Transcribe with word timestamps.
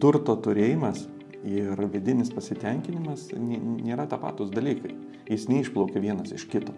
turto 0.00 0.36
turėjimas 0.44 1.06
ir 1.46 1.80
vidinis 1.92 2.32
pasitenkinimas 2.34 3.30
nėra 3.36 4.06
tapatus 4.10 4.50
dalykai. 4.52 4.92
Jis 5.30 5.46
neišplaukia 5.48 6.02
vienas 6.02 6.32
iš 6.36 6.46
kito. 6.50 6.74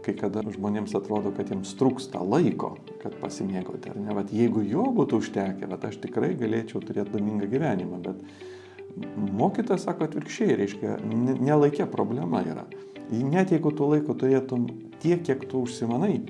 Kai 0.00 0.14
kada 0.16 0.42
žmonėms 0.46 0.94
atrodo, 0.96 1.32
kad 1.36 1.50
jiems 1.52 1.74
trūksta 1.76 2.22
laiko, 2.24 2.72
kad 3.02 3.18
pasimėgauti. 3.20 3.92
Ar 3.92 3.98
ne, 4.00 4.14
bet 4.16 4.32
jeigu 4.32 4.64
jo 4.64 4.86
būtų 4.96 5.20
užtekę, 5.20 5.68
bet 5.68 5.84
aš 5.90 6.00
tikrai 6.06 6.32
galėčiau 6.40 6.80
turėti 6.80 7.18
laimingą 7.18 7.50
gyvenimą. 7.52 8.00
Bet 8.06 9.04
mokytas 9.36 9.84
sako 9.84 10.08
atvirkščiai, 10.08 10.56
reiškia, 10.62 10.96
nelaikė 11.44 11.86
problema 11.92 12.40
yra. 12.48 12.64
Net 13.10 13.52
jeigu 13.52 13.74
tu 13.76 13.90
laiko 13.90 14.16
turėtum 14.16 14.66
tiek, 15.02 15.20
kiek 15.26 15.44
tu 15.50 15.66
užsimanai, 15.66 16.22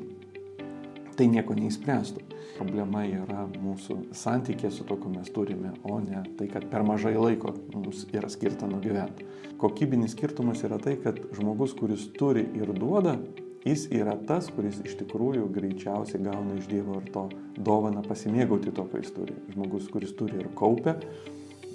tai 1.20 1.28
nieko 1.28 1.52
neįspręstų. 1.52 2.22
Problema 2.56 3.02
yra 3.04 3.44
mūsų 3.52 3.96
santykė 4.16 4.70
su 4.72 4.86
to, 4.88 4.96
ko 5.00 5.10
mes 5.12 5.28
turime, 5.32 5.74
o 5.84 5.98
ne 6.00 6.22
tai, 6.38 6.48
kad 6.48 6.64
per 6.72 6.84
mažai 6.86 7.12
laiko 7.18 7.52
mums 7.74 8.06
yra 8.16 8.30
skirta 8.32 8.68
nugyventi. 8.68 9.26
Kokybinis 9.60 10.14
skirtumas 10.16 10.64
yra 10.64 10.80
tai, 10.80 10.96
kad 11.00 11.20
žmogus, 11.36 11.74
kuris 11.76 12.06
turi 12.16 12.46
ir 12.56 12.72
duoda, 12.76 13.18
jis 13.66 13.84
yra 13.92 14.16
tas, 14.28 14.48
kuris 14.54 14.80
iš 14.86 14.96
tikrųjų 15.02 15.50
greičiausiai 15.52 16.22
gauna 16.24 16.56
iš 16.56 16.70
Dievo 16.70 16.96
ir 17.02 17.10
to 17.12 17.26
dovana 17.60 18.04
pasimėgauti 18.06 18.72
to, 18.72 18.86
ką 18.88 19.02
jis 19.04 19.12
turi. 19.16 19.36
Žmogus, 19.52 19.90
kuris 19.92 20.16
turi 20.16 20.40
ir 20.40 20.48
kaupia, 20.56 20.96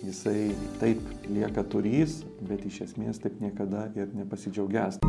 jisai 0.01 0.55
taip 0.81 1.05
lieka 1.29 1.65
turys, 1.69 2.23
bet 2.41 2.65
iš 2.65 2.81
esmės 2.89 3.21
taip 3.21 3.37
niekada 3.45 3.91
ir 3.93 4.09
nepasidžiaugęs. 4.17 5.01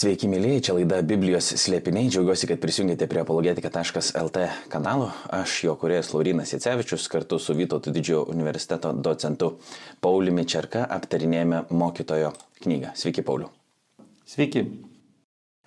Sveiki, 0.00 0.30
mėlyje, 0.32 0.60
čia 0.64 0.74
laida 0.78 1.02
Biblijos 1.04 1.50
slėpiniai. 1.60 2.08
Džiaugiuosi, 2.08 2.46
kad 2.48 2.60
prisijungėte 2.62 3.04
prie 3.10 3.20
apologetika.lt 3.20 4.46
kanalo. 4.72 5.10
Aš 5.36 5.58
jo 5.66 5.74
kuriejas 5.76 6.14
Laurinas 6.14 6.54
Jacevičius 6.54 7.04
kartu 7.12 7.36
su 7.36 7.52
Vytauto 7.58 7.92
didžiojo 7.92 8.22
universiteto 8.32 8.94
docentu 8.96 9.50
Pauliumi 10.00 10.46
Čerka 10.48 10.86
aptarinėjame 10.96 11.66
mokytojo 11.68 12.32
knygą. 12.64 12.94
Sveiki, 12.96 13.26
Pauliu. 13.28 13.52
Sveiki. 14.24 14.64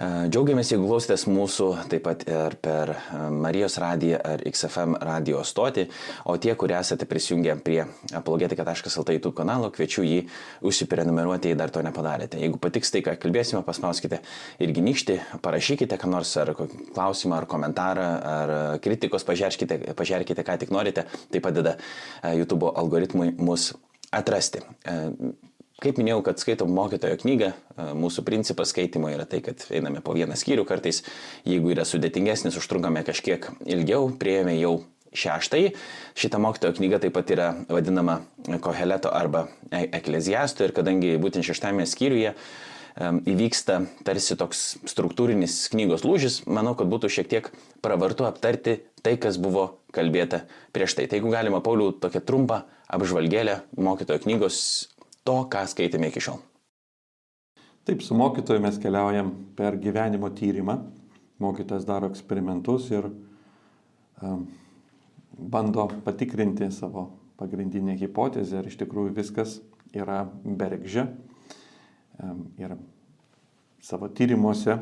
Džiaugiamės, 0.01 0.71
jeigu 0.73 0.87
klausotės 0.89 1.27
mūsų 1.29 1.67
taip 1.91 2.01
pat 2.07 2.23
ir 2.25 2.55
per 2.65 2.91
Marijos 3.29 3.75
radiją 3.77 4.17
ar 4.25 4.41
XFM 4.49 4.95
radio 5.05 5.43
stotį, 5.45 5.85
o 6.25 6.33
tie, 6.41 6.55
kurie 6.57 6.73
esate 6.79 7.05
prisijungę 7.05 7.53
prie 7.61 7.77
apologetika.lt 8.17 9.13
YouTube 9.13 9.35
kanalo, 9.37 9.69
kviečiu 9.75 10.01
jį 10.01 10.17
užsiprenumeruoti, 10.65 11.53
jei 11.53 11.59
dar 11.61 11.69
to 11.69 11.85
nepadarėte. 11.85 12.41
Jeigu 12.41 12.57
patiks 12.63 12.89
tai, 12.89 13.03
ką 13.05 13.13
kalbėsime, 13.21 13.61
paspauskite 13.67 14.23
irgi 14.65 14.83
nykštį, 14.89 15.19
parašykite, 15.45 16.01
ką 16.01 16.09
nors 16.09 16.33
ar 16.41 16.55
klausimą, 16.57 17.37
ar 17.37 17.49
komentarą, 17.53 18.09
ar 18.33 18.57
kritikos, 18.83 19.29
pažiūrėkite, 19.29 19.93
pažiūrėkite, 19.93 20.49
ką 20.49 20.57
tik 20.65 20.73
norite, 20.73 21.05
tai 21.29 21.45
padeda 21.45 21.77
YouTube 22.33 22.73
algoritmui 22.73 23.35
mus 23.37 23.75
atrasti. 24.09 24.65
Kaip 25.83 25.97
minėjau, 25.99 26.21
kad 26.23 26.39
skaitom 26.39 26.71
mokytojo 26.71 27.17
knygą, 27.19 27.49
mūsų 27.99 28.23
principas 28.23 28.71
skaitimo 28.71 29.09
yra 29.11 29.25
tai, 29.27 29.41
kad 29.43 29.65
einame 29.67 29.99
po 30.05 30.15
vieną 30.15 30.37
skyrių 30.39 30.63
kartais, 30.69 31.01
jeigu 31.43 31.73
yra 31.73 31.83
sudėtingesnis, 31.83 32.55
užtrunkame 32.55 33.03
kažkiek 33.03 33.49
ilgiau, 33.67 34.07
prieėmė 34.19 34.55
jau 34.61 34.77
šeštai. 35.11 35.73
Šita 36.15 36.39
mokytojo 36.39 36.77
knyga 36.79 37.01
taip 37.03 37.15
pat 37.17 37.33
yra 37.35 37.49
vadinama 37.67 38.21
Koheleto 38.63 39.11
arba 39.13 39.49
e- 39.71 39.89
Ekleziasto 39.99 40.63
ir 40.63 40.71
kadangi 40.75 41.17
būtent 41.21 41.45
šeštame 41.45 41.85
skyriuje 41.89 42.33
įvyksta 43.01 43.79
tarsi 44.05 44.37
toks 44.37 44.77
struktūrinis 44.85 45.55
knygos 45.73 46.03
lūžis, 46.05 46.43
manau, 46.45 46.75
kad 46.77 46.89
būtų 46.91 47.09
šiek 47.09 47.29
tiek 47.31 47.49
pravartu 47.81 48.27
aptarti 48.27 48.83
tai, 49.01 49.17
kas 49.17 49.39
buvo 49.41 49.79
kalbėta 49.93 50.43
prieš 50.75 50.97
tai. 50.97 51.07
Tai 51.09 51.17
jeigu 51.17 51.33
galima, 51.33 51.61
Pauliau, 51.65 51.91
tokią 51.91 52.21
trumpą 52.21 52.61
apžvalgėlę 52.93 53.63
mokytojo 53.81 54.21
knygos 54.27 54.59
to, 55.27 55.37
ką 55.51 55.63
skaitėme 55.69 56.09
iki 56.11 56.23
šiol. 56.23 56.41
Taip, 57.83 58.03
su 58.03 58.15
mokytoju 58.15 58.63
mes 58.63 58.79
keliaujam 58.79 59.33
per 59.57 59.75
gyvenimo 59.79 60.29
tyrimą. 60.31 60.77
Mokytas 61.43 61.83
daro 61.83 62.07
eksperimentus 62.07 62.87
ir 62.93 63.09
um, 64.23 64.45
bando 65.35 65.89
patikrinti 66.05 66.69
savo 66.71 67.09
pagrindinę 67.39 67.97
hipotezę, 67.99 68.61
ar 68.61 68.69
iš 68.69 68.77
tikrųjų 68.79 69.15
viskas 69.17 69.57
yra 69.91 70.21
bergžė. 70.43 71.09
Um, 72.23 72.45
ir 72.61 72.77
savo 73.83 74.07
tyrimuose 74.07 74.77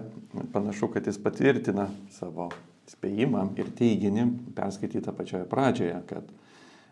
panašu, 0.53 0.91
kad 0.93 1.07
jis 1.09 1.17
patvirtina 1.21 1.87
savo 2.13 2.51
spėjimą 2.91 3.47
ir 3.57 3.71
teiginį 3.77 4.27
perskaitytą 4.57 5.13
pačioje 5.17 5.47
pradžioje, 5.49 5.97
kad 6.09 6.29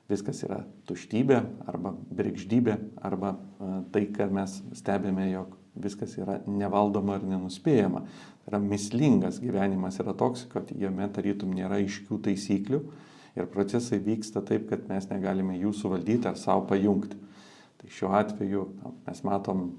viskas 0.09 0.41
yra 0.45 0.63
tuštybė 0.89 1.39
arba 1.69 1.93
bergždybė 2.17 2.75
arba 3.05 3.35
tai, 3.93 4.07
kad 4.15 4.33
mes 4.33 4.59
stebime, 4.77 5.27
jog 5.31 5.55
viskas 5.79 6.15
yra 6.19 6.39
nevaldoma 6.49 7.19
ir 7.19 7.27
nenuspėjama. 7.29 8.03
Tai 8.41 8.51
yra 8.51 8.61
mislingas 8.63 9.39
gyvenimas 9.43 9.99
yra 10.01 10.15
toks, 10.17 10.47
kad 10.51 10.71
jame 10.75 11.07
tarytum 11.13 11.53
nėra 11.55 11.79
aiškių 11.79 12.19
taisyklių 12.25 12.81
ir 13.39 13.49
procesai 13.53 14.01
vyksta 14.03 14.41
taip, 14.45 14.67
kad 14.71 14.87
mes 14.89 15.07
negalime 15.11 15.57
jų 15.59 15.73
suvaldyti 15.77 16.27
ar 16.29 16.39
savo 16.39 16.65
pajungti. 16.69 17.19
Tai 17.79 17.91
šiuo 17.95 18.09
atveju 18.17 18.65
mes 19.05 19.21
matom 19.23 19.69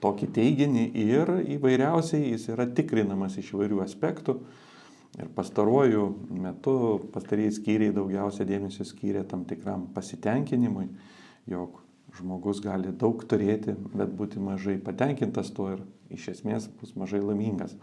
tokį 0.00 0.28
teiginį 0.36 0.84
ir 1.02 1.32
įvairiausiai 1.56 2.30
jis 2.30 2.46
yra 2.54 2.68
tikrinamas 2.78 3.36
iš 3.40 3.52
įvairių 3.56 3.82
aspektų 3.84 4.38
Ir 5.16 5.28
pastaruoju 5.32 6.02
metu 6.42 6.76
pastarėjai 7.14 7.54
skyriai 7.56 7.94
daugiausia 7.96 8.44
dėmesio 8.48 8.84
skyrė 8.84 9.22
tam 9.28 9.46
tikram 9.48 9.86
pasitenkinimui, 9.94 10.90
jog 11.48 11.78
žmogus 12.16 12.60
gali 12.64 12.92
daug 12.92 13.22
turėti, 13.28 13.74
bet 13.94 14.12
būti 14.16 14.42
mažai 14.42 14.76
patenkintas 14.82 15.52
tuo 15.56 15.70
ir 15.74 15.84
iš 16.12 16.28
esmės 16.34 16.68
bus 16.80 16.92
mažai 16.98 17.22
laimingas. 17.22 17.74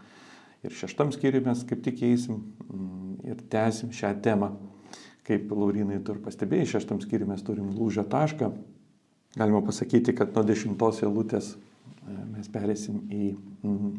Ir 0.64 0.72
šeštam 0.72 1.10
skyriui 1.12 1.42
mes 1.44 1.64
kaip 1.68 1.82
tik 1.84 2.00
eisim 2.06 2.38
mm, 2.68 3.18
ir 3.28 3.42
tęsim 3.52 3.92
šią 3.92 4.14
temą. 4.24 4.54
Kaip 5.24 5.52
Laurinai 5.52 5.98
tu 6.04 6.14
ir 6.14 6.22
pastebėjai, 6.24 6.70
šeštam 6.76 7.02
skyriui 7.02 7.28
mes 7.28 7.42
turim 7.44 7.70
lūžio 7.76 8.04
tašką. 8.12 8.50
Galima 9.34 9.60
pasakyti, 9.64 10.14
kad 10.16 10.32
nuo 10.36 10.44
dešimtos 10.46 11.02
eilutės 11.04 11.54
e, 11.56 12.16
mes 12.36 12.48
perėsim 12.52 13.02
į, 13.10 13.30
mm, 13.64 13.94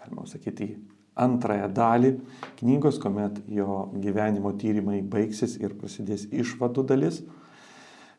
galima 0.00 0.26
sakyti, 0.28 0.72
į 0.72 0.97
antrąją 1.18 1.68
dalį 1.74 2.12
knygos, 2.60 3.00
kuomet 3.02 3.40
jo 3.52 3.88
gyvenimo 3.98 4.52
tyrimai 4.58 5.00
baigsis 5.02 5.56
ir 5.60 5.74
prasidės 5.78 6.26
išvadų 6.30 6.86
dalis, 6.88 7.22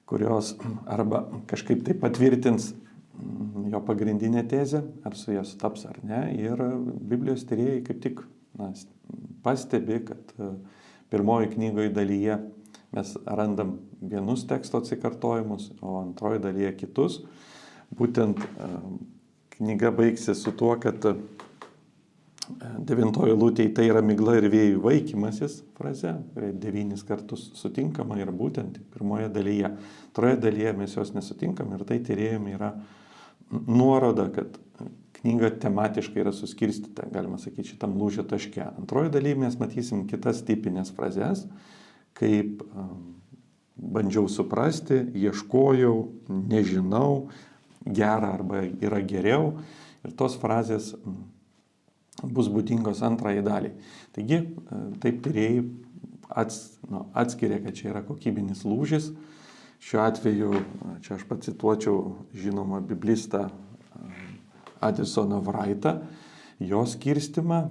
kurios 0.09 0.55
arba 0.89 1.23
kažkaip 1.49 1.83
tai 1.85 1.95
patvirtins 1.99 2.71
mm, 2.73 3.69
jo 3.73 3.81
pagrindinę 3.85 4.43
tezę, 4.49 4.83
ar 5.05 5.15
su 5.15 5.33
jas 5.35 5.53
taps 5.61 5.85
ar 5.89 5.99
ne. 6.03 6.23
Ir 6.37 6.61
Biblijos 7.11 7.45
tyrėjai 7.49 7.83
kaip 7.87 8.01
tik 8.05 8.23
na, 8.57 8.71
pastebi, 9.45 10.01
kad 10.07 10.33
e, 10.37 10.53
pirmoji 11.13 11.53
knygoje 11.53 11.93
dalyje 11.93 12.39
mes 12.95 13.13
randam 13.25 13.77
vienus 14.01 14.47
teksto 14.49 14.81
atsikartojimus, 14.81 15.69
o 15.81 15.99
antroji 16.01 16.41
dalyje 16.41 16.73
kitus. 16.79 17.19
Būtent 17.95 18.41
e, 18.41 18.71
knyga 19.59 19.91
baigsis 19.93 20.41
su 20.41 20.53
tuo, 20.57 20.73
kad 20.81 21.05
Devintojo 22.57 23.35
lūtėje 23.37 23.73
tai 23.77 23.85
yra 23.91 24.01
migla 24.01 24.39
ir 24.39 24.47
vėjų 24.49 24.79
vaikymasis 24.81 25.59
fraze, 25.77 26.15
devynis 26.33 27.03
kartus 27.05 27.43
sutinkama 27.59 28.17
ir 28.17 28.31
būtent 28.33 28.79
pirmoje 28.93 29.29
dalyje. 29.33 29.69
Troje 30.17 30.39
dalyje 30.41 30.73
mes 30.79 30.95
jos 30.97 31.13
nesutinkam 31.13 31.75
ir 31.77 31.85
tai 31.87 31.99
tyrėjami 32.05 32.55
yra 32.57 32.71
nuoroda, 33.51 34.27
kad 34.33 34.57
knyga 35.19 35.51
tematiškai 35.61 36.23
yra 36.23 36.33
suskirstyta, 36.33 37.05
galima 37.13 37.37
sakyti, 37.41 37.75
šitam 37.75 37.93
lūžio 37.99 38.25
taške. 38.29 38.63
Antroje 38.71 39.13
dalyje 39.13 39.39
mes 39.43 39.57
matysim 39.61 40.05
kitas 40.09 40.41
tipinės 40.47 40.93
frazes, 40.95 41.45
kaip 42.17 42.63
bandžiau 43.79 44.27
suprasti, 44.31 45.03
ieškojau, 45.21 45.95
nežinau, 46.49 47.29
gera 47.85 48.33
arba 48.39 48.65
yra 48.81 49.03
geriau. 49.05 49.53
Ir 50.07 50.15
tos 50.17 50.37
frazės 50.39 50.93
bus 52.23 52.49
būdingos 52.51 53.03
antrajai 53.05 53.43
daliai. 53.45 53.73
Taigi, 54.15 54.41
e, 54.43 54.81
taip 55.03 55.21
tyrėjai 55.25 55.63
ats, 56.29 56.79
nu, 56.89 57.05
atskiria, 57.17 57.59
kad 57.63 57.77
čia 57.77 57.91
yra 57.93 58.03
kokybinis 58.05 58.65
lūžis. 58.67 59.11
Šiuo 59.79 60.01
atveju, 60.03 60.51
čia 61.05 61.15
aš 61.15 61.23
pacituočiau 61.29 62.27
žinomą 62.35 62.81
biblistą 62.83 63.47
Adisoną 64.83 65.39
Vraitą, 65.43 66.01
jo 66.59 66.83
skirstimą, 66.87 67.61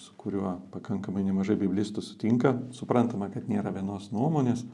su 0.00 0.14
kuriuo 0.20 0.54
pakankamai 0.72 1.24
nemažai 1.24 1.58
biblistų 1.60 2.04
sutinka. 2.04 2.54
Suprantama, 2.76 3.28
kad 3.32 3.48
nėra 3.48 3.72
vienos 3.76 4.08
nuomonės, 4.12 4.64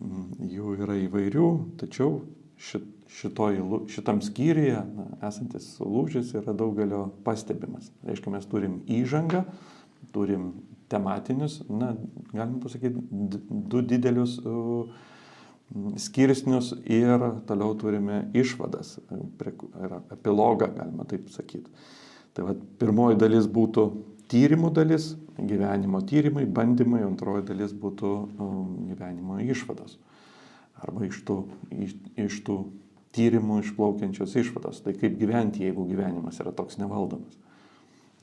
jų 0.00 0.76
yra 0.80 0.96
įvairių, 1.06 1.48
tačiau 1.80 2.20
šit, 2.60 2.84
šitoj, 3.18 3.60
šitam 3.90 4.20
skyriuje 4.22 4.80
na, 4.94 5.06
esantis 5.28 5.72
lūžis 5.82 6.34
yra 6.38 6.54
daugelio 6.56 7.08
pastebimas. 7.26 7.90
Reiškia, 8.06 8.34
mes 8.36 8.46
turim 8.50 8.80
įžangą, 8.90 9.44
turim 10.14 10.52
tematinius, 10.90 11.60
na, 11.70 11.94
galima 12.32 12.60
pasakyti, 12.62 13.02
du 13.50 13.82
didelius 13.86 14.38
uh, 14.42 14.90
skirsnius 15.96 16.72
ir 16.84 17.22
toliau 17.46 17.74
turime 17.78 18.24
išvadas, 18.34 18.98
epilogą, 20.10 20.70
galima 20.74 21.06
taip 21.08 21.30
sakyti. 21.30 21.70
Tai 22.34 22.46
va, 22.46 22.54
pirmoji 22.78 23.18
dalis 23.18 23.46
būtų 23.50 23.86
tyrimų 24.30 24.70
dalis, 24.74 25.12
gyvenimo 25.38 26.02
tyrimai, 26.06 26.44
bandymai, 26.46 27.02
antroji 27.06 27.46
dalis 27.48 27.74
būtų 27.74 28.10
um, 28.10 28.60
gyvenimo 28.90 29.38
išvados. 29.42 29.98
Arba 30.80 31.06
iš 31.06 31.22
tų, 31.26 31.42
iš, 31.86 31.96
iš 32.18 32.38
tų 32.46 32.60
tyrimų 33.16 33.60
išplaukiančios 33.64 34.36
išvados. 34.42 34.82
Tai 34.84 34.94
kaip 34.98 35.16
gyventi, 35.20 35.64
jeigu 35.66 35.86
gyvenimas 35.88 36.38
yra 36.42 36.52
toks 36.56 36.78
nevaldomas. 36.80 37.38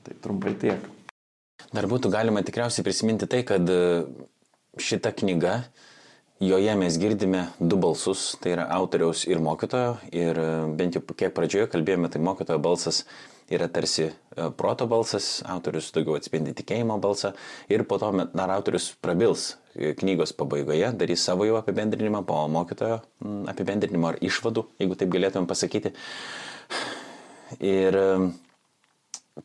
Tai 0.06 0.16
trumpai 0.24 0.54
tiek. 0.60 0.84
Dar 1.74 1.88
būtų 1.90 2.10
galima 2.12 2.42
tikriausiai 2.46 2.86
prisiminti 2.86 3.28
tai, 3.28 3.42
kad 3.46 3.68
e, 3.68 3.80
šita 4.80 5.10
knyga, 5.18 5.58
joje 6.40 6.76
mes 6.78 6.96
girdime 7.02 7.48
du 7.58 7.76
balsus, 7.80 8.30
tai 8.40 8.54
yra 8.54 8.68
autoriaus 8.78 9.26
ir 9.28 9.42
mokytojo. 9.44 9.98
Ir 10.14 10.38
e, 10.38 10.52
bent 10.78 10.96
jau 10.96 11.02
kiek 11.10 11.34
pradžioje 11.36 11.68
kalbėjome, 11.74 12.08
tai 12.14 12.22
mokytojo 12.24 12.62
balsas 12.62 13.02
yra 13.50 13.68
tarsi 13.68 14.02
e, 14.02 14.12
proto 14.56 14.86
balsas, 14.86 15.42
autorius 15.48 15.90
daugiau 15.94 16.18
atspindi 16.18 16.54
tikėjimo 16.56 16.98
balsą 17.00 17.32
ir 17.72 17.84
po 17.88 17.98
to 18.00 18.10
dar 18.36 18.52
autorius 18.52 18.90
prabils 19.00 19.54
e, 19.74 19.94
knygos 19.98 20.34
pabaigoje, 20.36 20.90
darys 21.00 21.24
savo 21.24 21.46
jau 21.48 21.56
apibendrinimą 21.60 22.24
po 22.28 22.42
mokytojo 22.52 23.00
apibendrinimo 23.48 24.12
ar 24.12 24.18
išvadų, 24.24 24.66
jeigu 24.82 24.98
taip 25.00 25.14
galėtumėm 25.14 25.48
pasakyti. 25.48 25.94
Ir 27.64 27.96
e, 27.96 28.08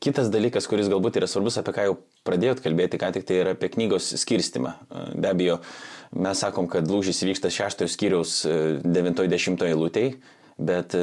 kitas 0.03 0.27
dalykas, 0.33 0.67
kuris 0.67 0.91
galbūt 0.91 1.21
yra 1.21 1.29
svarbus, 1.31 1.59
apie 1.61 1.75
ką 1.75 1.87
jau 1.87 1.97
pradėjot 2.27 2.63
kalbėti, 2.65 2.99
ką 2.99 3.13
tik 3.15 3.27
tai 3.29 3.39
yra 3.39 3.53
apie 3.55 3.71
knygos 3.71 4.09
skirstimą. 4.19 4.73
Be 5.15 5.31
abejo, 5.31 5.61
mes 6.11 6.43
sakom, 6.43 6.67
kad 6.71 6.89
lūžis 6.91 7.23
vyksta 7.23 7.51
šeštojo 7.53 7.91
skyriaus 7.93 8.41
90 8.83 9.63
eilutėje, 9.69 10.17
bet 10.59 10.93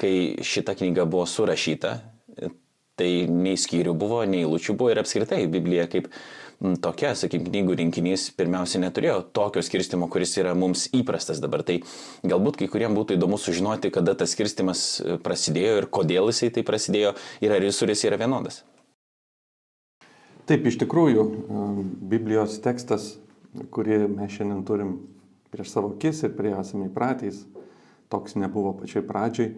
kai 0.00 0.12
šita 0.44 0.76
knyga 0.78 1.04
buvo 1.10 1.26
surašyta, 1.28 1.96
Tai 2.98 3.08
nei 3.30 3.54
skyrių 3.54 3.92
buvo, 3.94 4.24
nei 4.26 4.42
eilučių 4.42 4.74
buvo 4.74 4.90
ir 4.90 4.98
apskritai 4.98 5.44
Biblija 5.50 5.84
kaip 5.90 6.08
tokia, 6.82 7.12
sakykime, 7.14 7.52
knygų 7.52 7.76
rinkinys 7.78 8.24
pirmiausia 8.34 8.80
neturėjo 8.82 9.20
tokio 9.36 9.62
skirstimo, 9.62 10.08
kuris 10.10 10.34
yra 10.40 10.56
mums 10.58 10.88
įprastas 10.96 11.38
dabar. 11.42 11.62
Tai 11.62 11.78
galbūt 12.26 12.58
kai 12.58 12.68
kuriems 12.72 12.98
būtų 12.98 13.14
įdomu 13.14 13.38
sužinoti, 13.38 13.92
kada 13.94 14.16
tas 14.18 14.34
skirstimas 14.34 14.82
e, 14.98 15.18
prasidėjo 15.22 15.76
ir 15.78 15.86
kodėl 15.94 16.32
jisai 16.32 16.50
tai 16.56 16.66
prasidėjo 16.66 17.14
ir 17.44 17.54
ar 17.54 17.68
jis 17.68 18.04
yra 18.10 18.18
vienodas. 18.18 18.64
Taip, 20.50 20.66
iš 20.66 20.80
tikrųjų, 20.82 21.22
e, 21.22 21.86
Biblijos 22.10 22.58
tekstas, 22.64 23.12
kurį 23.70 24.08
mes 24.10 24.34
šiandien 24.34 24.66
turim 24.66 24.94
prieš 25.54 25.70
savo 25.76 25.94
akis 25.94 26.26
ir 26.26 26.34
prie 26.34 26.56
esame 26.58 26.90
įpratęs, 26.90 27.44
toks 28.10 28.34
nebuvo 28.40 28.74
pačioj 28.80 29.06
pradžioj 29.06 29.52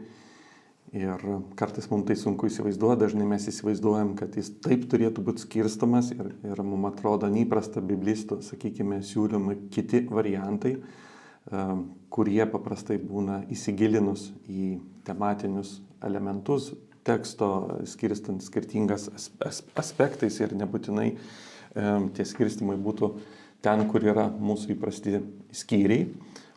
Ir 0.90 1.22
kartais 1.54 1.86
mums 1.86 2.08
tai 2.08 2.16
sunku 2.18 2.48
įsivaizduoti, 2.50 3.04
dažnai 3.04 3.26
mes 3.30 3.44
įsivaizduojam, 3.46 4.16
kad 4.18 4.34
jis 4.34 4.48
taip 4.64 4.88
turėtų 4.90 5.22
būti 5.22 5.44
skirstamas 5.44 6.08
ir, 6.10 6.32
ir 6.42 6.62
mums 6.66 6.88
atrodo 6.88 7.28
neįprasta 7.30 7.78
biblistų, 7.78 8.40
sakykime, 8.42 8.98
siūlomi 9.06 9.54
kiti 9.70 10.00
variantai, 10.10 10.72
e, 10.80 11.62
kurie 12.10 12.42
paprastai 12.50 12.98
būna 12.98 13.44
įsigilinus 13.54 14.32
į 14.50 14.80
tematinius 15.06 15.76
elementus 16.02 16.72
teksto, 17.06 17.78
skirstant 17.86 18.42
skirtingas 18.42 19.06
aspektais 19.78 20.40
ir 20.42 20.56
nebūtinai 20.58 21.06
e, 21.14 21.16
tie 22.18 22.26
skirstimai 22.26 22.74
būtų 22.82 23.12
ten, 23.62 23.86
kur 23.92 24.10
yra 24.10 24.26
mūsų 24.26 24.74
įprasti 24.74 25.20
skyriai. 25.54 26.10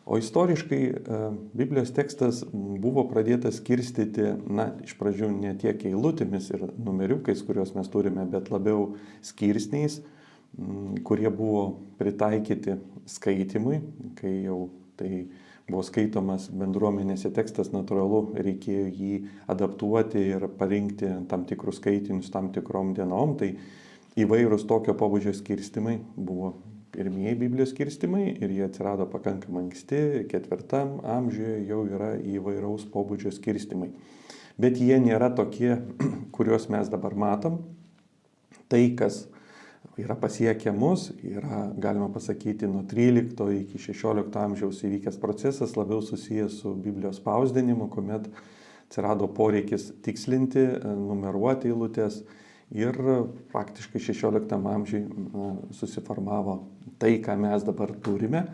O 0.04 0.18
istoriškai 0.20 0.82
e, 0.84 1.20
Biblijos 1.56 1.92
tekstas 1.96 2.42
buvo 2.52 3.06
pradėtas 3.08 3.56
skirstyti, 3.62 4.34
na, 4.52 4.68
iš 4.84 4.98
pradžių 5.00 5.30
ne 5.32 5.54
tiek 5.60 5.80
eilutėmis 5.88 6.50
ir 6.52 6.66
numeriukais, 6.76 7.40
kuriuos 7.46 7.72
mes 7.76 7.88
turime, 7.88 8.26
bet 8.28 8.50
labiau 8.52 8.90
skirsniais, 9.24 10.02
kurie 11.08 11.30
buvo 11.32 11.64
pritaikyti 11.98 12.76
skaitimui, 13.10 13.80
kai 14.20 14.34
jau 14.44 14.68
tai 15.00 15.24
buvo 15.64 15.80
skaitomas 15.86 16.50
bendruomenėse 16.52 17.32
tekstas, 17.34 17.72
natūralu, 17.72 18.36
reikėjo 18.44 18.84
jį 18.92 19.14
adaptuoti 19.50 20.20
ir 20.34 20.46
parinkti 20.58 21.08
tam 21.30 21.48
tikrus 21.48 21.80
skaitinius 21.80 22.30
tam 22.34 22.52
tikrom 22.52 22.92
dienom. 22.96 23.34
Tai 23.40 23.54
įvairūs 24.20 24.68
tokio 24.68 24.94
pobūdžio 25.00 25.32
skirstimai 25.40 25.96
buvo 26.14 26.52
pirmieji 26.94 27.34
Biblijos 27.38 27.72
skirstimai 27.74 28.28
ir 28.38 28.52
jie 28.54 28.64
atsirado 28.66 29.06
pakankamai 29.10 29.64
anksti, 29.66 30.24
ketvirtam 30.30 31.00
amžiuje 31.16 31.64
jau 31.68 31.82
yra 31.90 32.14
įvairaus 32.18 32.86
pobūdžio 32.92 33.32
skirstimai. 33.34 33.90
Bet 34.60 34.78
jie 34.78 34.96
nėra 35.02 35.32
tokie, 35.34 35.74
kuriuos 36.36 36.68
mes 36.70 36.90
dabar 36.92 37.16
matom. 37.18 37.58
Tai, 38.70 38.82
kas 38.98 39.24
yra 40.00 40.14
pasiekę 40.18 40.72
mus, 40.74 41.08
yra, 41.26 41.66
galima 41.74 42.06
pasakyti, 42.14 42.70
nuo 42.70 42.84
13 42.90 43.50
iki 43.58 43.82
16 43.82 44.38
amžiaus 44.44 44.80
įvykęs 44.86 45.18
procesas, 45.22 45.74
labiau 45.78 46.00
susijęs 46.02 46.62
su 46.62 46.76
Biblijos 46.78 47.18
spausdinimu, 47.20 47.90
kuomet 47.92 48.30
atsirado 48.86 49.26
poreikis 49.34 49.90
tikslinti, 50.06 50.64
numeruoti 50.84 51.74
eilutės 51.74 52.22
Ir 52.74 52.96
praktiškai 53.52 54.00
16 54.00 54.54
amžiui 54.66 55.04
susiformavo 55.76 56.56
tai, 56.98 57.16
ką 57.24 57.36
mes 57.40 57.64
dabar 57.66 57.92
turime. 58.04 58.44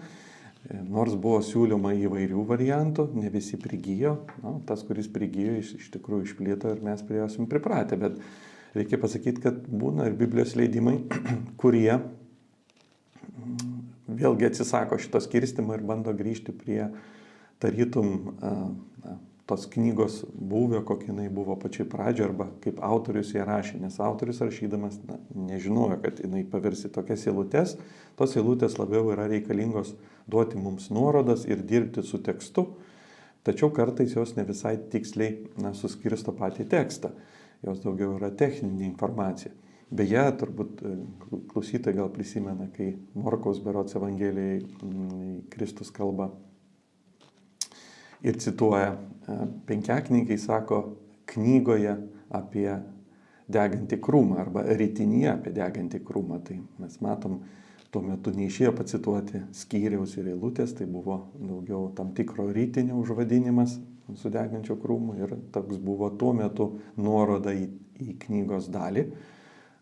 E, 0.69 0.77
nors 0.85 1.17
buvo 1.17 1.41
siūloma 1.45 1.95
įvairių 1.97 2.45
variantų, 2.49 3.09
ne 3.17 3.33
visi 3.33 3.59
prigijo, 3.61 4.17
na, 4.45 4.59
tas, 4.69 4.85
kuris 4.87 5.09
prigijo, 5.13 5.57
iš, 5.61 5.75
iš 5.81 5.91
tikrųjų 5.97 6.29
išplito 6.29 6.73
ir 6.75 6.83
mes 6.85 7.05
prie 7.07 7.23
jos 7.23 7.39
pripratę, 7.51 7.99
bet 8.01 8.21
reikia 8.77 9.01
pasakyti, 9.01 9.43
kad 9.45 9.63
būna 9.67 10.11
ir 10.11 10.19
Biblijos 10.21 10.57
leidimai, 10.59 10.99
kurie 11.61 11.95
vėlgi 14.11 14.51
atsisako 14.51 14.99
šito 15.01 15.21
skirstimo 15.23 15.75
ir 15.77 15.85
bando 15.87 16.13
grįžti 16.17 16.53
prie 16.57 16.83
tarytum 17.63 18.15
na, 18.41 18.55
tos 19.51 19.67
knygos 19.71 20.21
būvio, 20.31 20.81
kokia 20.87 21.11
jinai 21.11 21.27
buvo 21.35 21.57
pačiai 21.59 21.89
pradžioje 21.91 22.29
arba 22.29 22.47
kaip 22.63 22.79
autorius 22.87 23.33
ją 23.35 23.45
rašė, 23.49 23.81
nes 23.83 23.99
autorius 24.03 24.43
rašydamas 24.45 25.01
na, 25.09 25.19
nežinojo, 25.35 25.99
kad 26.05 26.21
jinai 26.23 26.45
pavirsi 26.49 26.91
tokias 26.95 27.27
eilutes, 27.27 27.75
tos 28.19 28.37
eilutės 28.39 28.79
labiau 28.79 29.11
yra 29.15 29.27
reikalingos 29.31 29.97
duoti 30.31 30.61
mums 30.61 30.91
nuorodas 30.95 31.47
ir 31.51 31.65
dirbti 31.67 32.05
su 32.07 32.23
tekstu, 32.23 32.69
tačiau 33.47 33.73
kartais 33.75 34.15
jos 34.15 34.37
ne 34.37 34.47
visai 34.47 34.77
tiksliai 34.93 35.41
na, 35.63 35.75
suskirsto 35.75 36.35
patį 36.37 36.69
tekstą, 36.71 37.11
jos 37.67 37.83
daugiau 37.83 38.15
yra 38.21 38.31
techninė 38.31 38.87
informacija. 38.87 39.51
Beje, 39.91 40.23
turbūt 40.39 40.85
e, 40.87 40.93
klausytojai 41.51 41.97
gal 41.97 42.13
prisimena, 42.15 42.69
kai 42.77 42.93
Morkaus 43.19 43.59
berots 43.65 43.99
Evangelijai 43.99 44.61
Kristus 45.51 45.91
kalba 45.91 46.29
ir 48.23 48.39
cituoja 48.41 48.95
e, 48.95 49.37
penkiaknygiai, 49.69 50.39
sako 50.39 50.81
knygoje 51.31 51.97
apie 52.35 52.69
degantį 53.51 53.99
krūmą 54.03 54.39
arba 54.45 54.65
rytinėje 54.69 55.33
apie 55.33 55.55
degantį 55.57 56.03
krūmą. 56.07 56.41
Tai 56.47 56.59
mes 56.83 56.99
matom, 57.05 57.41
tuo 57.91 58.03
metu 58.07 58.33
neišėjo 58.35 58.73
pacituoti 58.79 59.43
skyriaus 59.57 60.15
ir 60.21 60.31
eilutės, 60.35 60.75
tai 60.79 60.87
buvo 60.87 61.25
daugiau 61.35 61.89
tam 61.97 62.13
tikro 62.15 62.47
rytinio 62.55 62.99
užvadinimas 63.03 63.79
su 64.19 64.31
degančio 64.31 64.77
krūmu 64.81 65.17
ir 65.21 65.35
toks 65.55 65.79
buvo 65.83 66.11
tuo 66.19 66.33
metu 66.35 66.71
nuoroda 66.99 67.55
į, 67.55 67.67
į 68.03 68.17
knygos 68.25 68.71
dalį. 68.75 69.07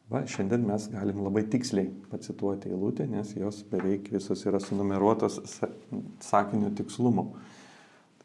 Va, 0.08 0.22
šiandien 0.24 0.64
mes 0.64 0.86
galim 0.88 1.20
labai 1.20 1.42
tiksliai 1.52 1.90
pacituoti 2.08 2.70
eilutę, 2.72 3.04
nes 3.08 3.34
jos 3.36 3.60
beveik 3.68 4.08
visos 4.12 4.40
yra 4.48 4.60
sunumeruotos 4.60 5.36
sakinio 6.24 6.70
tikslumu. 6.76 7.26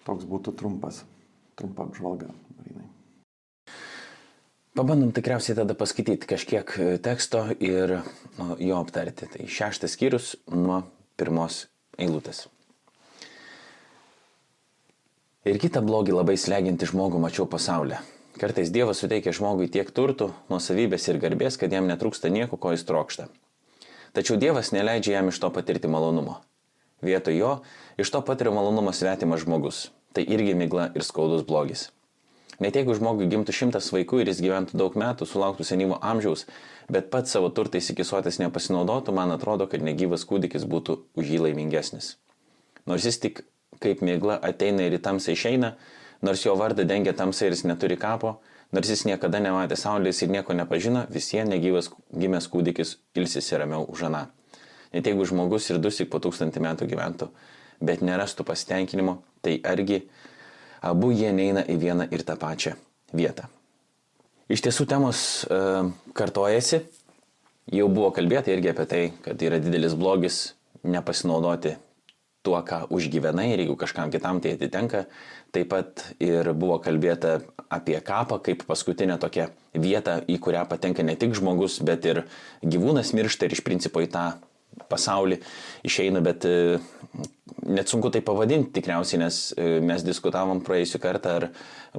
Toks 0.04 0.26
būtų 0.28 0.56
trumpas, 0.60 1.04
trumpa 1.60 1.86
apžvalga. 1.88 2.32
Marinai. 2.58 2.88
Pabandom 4.74 5.14
tikriausiai 5.16 5.56
tada 5.60 5.76
paskaityti 5.78 6.28
kažkiek 6.28 6.74
e, 6.82 6.88
teksto 7.04 7.46
ir 7.62 8.00
nu, 8.40 8.56
jo 8.60 8.80
aptarti. 8.82 9.30
Tai 9.30 9.46
šeštas 9.48 9.96
skyrius 9.96 10.34
nuo 10.52 10.82
pirmos 11.20 11.68
eilutės. 12.02 12.48
Ir 15.44 15.60
kitą 15.60 15.84
blogį 15.84 16.16
labai 16.16 16.36
sleginti 16.40 16.88
žmogų 16.88 17.20
mačiau 17.20 17.46
pasaulyje. 17.52 18.00
Kartais 18.40 18.72
Dievas 18.74 19.04
suteikia 19.04 19.34
žmogui 19.36 19.68
tiek 19.70 19.90
turtų, 19.94 20.32
nuosavybės 20.50 21.06
ir 21.12 21.20
garbės, 21.22 21.60
kad 21.62 21.72
jam 21.76 21.86
netrūksta 21.86 22.32
nieko, 22.34 22.58
ko 22.58 22.72
jis 22.74 22.86
trokšta. 22.88 23.28
Tačiau 24.16 24.40
Dievas 24.42 24.72
neleidžia 24.74 25.20
jam 25.20 25.30
iš 25.30 25.38
to 25.44 25.52
patirti 25.54 25.92
malonumo. 25.92 26.40
Vietoj 27.04 27.36
jo 27.38 27.52
iš 28.00 28.12
to 28.14 28.22
patiria 28.26 28.54
malonumą 28.56 28.94
svetimas 28.96 29.44
žmogus. 29.44 29.90
tai 30.14 30.24
irgi 30.30 30.54
migla 30.54 30.92
ir 30.94 31.02
skaudus 31.02 31.42
blogis. 31.42 31.88
Net 32.62 32.76
jeigu 32.78 32.94
žmogui 32.94 33.26
gimtų 33.32 33.54
šimtas 33.56 33.88
vaikų 33.94 34.20
ir 34.22 34.30
jis 34.30 34.42
gyventų 34.46 34.78
daug 34.78 34.94
metų, 35.00 35.26
sulauktų 35.26 35.66
senyvo 35.66 35.98
amžiaus, 36.06 36.46
bet 36.86 37.10
pats 37.10 37.34
savo 37.34 37.50
turtais 37.50 37.90
įkisuotis 37.90 38.38
nepasinaudotų, 38.44 39.16
man 39.16 39.34
atrodo, 39.34 39.66
kad 39.68 39.82
negyvas 39.82 40.28
kūdikis 40.30 40.68
būtų 40.70 41.00
už 41.18 41.34
jį 41.34 41.40
laimingesnis. 41.48 42.18
Nors 42.86 43.10
jis 43.10 43.18
tik 43.26 43.42
kaip 43.82 44.06
migla 44.06 44.38
ateina 44.38 44.86
ir 44.86 45.00
į 45.00 45.02
tamsą 45.02 45.34
išeina, 45.34 45.74
nors 46.22 46.46
jo 46.46 46.54
vardą 46.60 46.86
dengia 46.88 47.16
tamsa 47.18 47.48
ir 47.48 47.58
jis 47.58 47.66
neturi 47.66 47.98
kapo, 47.98 48.38
nors 48.72 48.94
jis 48.94 49.08
niekada 49.10 49.42
nematė 49.42 49.80
saulės 49.80 50.22
ir 50.22 50.32
nieko 50.32 50.54
nepažino, 50.54 51.08
vis 51.10 51.34
vien 51.34 51.50
negyvas 51.50 51.90
gimęs 52.14 52.48
kūdikis 52.54 52.98
ilsisi 53.18 53.58
ramiau 53.60 53.90
už 53.90 54.08
aną. 54.12 54.28
Net 54.94 55.10
jeigu 55.10 55.26
žmogus 55.26 55.70
ir 55.72 55.82
dusik 55.82 56.12
po 56.14 56.22
tūkstantį 56.22 56.62
metų 56.64 56.88
gyventų, 56.92 57.30
bet 57.84 58.04
nerastų 58.06 58.46
pasitenkinimo, 58.48 59.18
tai 59.42 59.58
argi 59.66 60.04
abu 60.86 61.12
jie 61.16 61.32
neina 61.34 61.64
į 61.66 61.80
vieną 61.82 62.10
ir 62.14 62.26
tą 62.28 62.38
pačią 62.40 62.76
vietą. 63.16 63.48
Iš 64.52 64.62
tiesų 64.66 64.86
temos 64.92 65.20
e, 65.48 65.58
kartojasi, 66.14 66.84
jau 67.74 67.88
buvo 67.90 68.12
kalbėta 68.14 68.52
irgi 68.54 68.70
apie 68.74 68.86
tai, 68.92 69.02
kad 69.26 69.42
yra 69.42 69.58
didelis 69.64 69.96
blogis 69.98 70.44
nepasinaudoti 70.84 71.78
tuo, 72.44 72.60
ką 72.60 72.84
užgyvenai 72.92 73.54
ir 73.54 73.64
jeigu 73.64 73.78
kažkam 73.80 74.12
kitam 74.12 74.42
tai 74.44 74.58
atitenka. 74.58 75.06
Taip 75.54 75.70
pat 75.72 76.04
ir 76.22 76.50
buvo 76.58 76.80
kalbėta 76.84 77.38
apie 77.72 78.00
kapą 78.04 78.40
kaip 78.44 78.66
paskutinę 78.68 79.16
tokią 79.22 79.48
vietą, 79.80 80.20
į 80.28 80.40
kurią 80.44 80.66
patenka 80.70 81.06
ne 81.06 81.16
tik 81.16 81.38
žmogus, 81.38 81.80
bet 81.86 82.06
ir 82.10 82.24
gyvūnas 82.62 83.14
miršta 83.16 83.48
ir 83.48 83.56
iš 83.56 83.64
principo 83.66 84.04
į 84.04 84.10
tą 84.12 84.26
pasaulį 84.94 85.42
išeina, 85.90 86.22
bet 86.26 86.48
e, 86.50 86.78
net 87.44 87.92
sunku 87.92 88.10
tai 88.12 88.22
pavadinti 88.24 88.72
tikriausiai, 88.78 89.20
nes 89.20 89.38
e, 89.60 89.80
mes 89.84 90.04
diskutavom 90.06 90.62
praėjusiu 90.64 91.00
kartą, 91.04 91.34
ar 91.40 91.48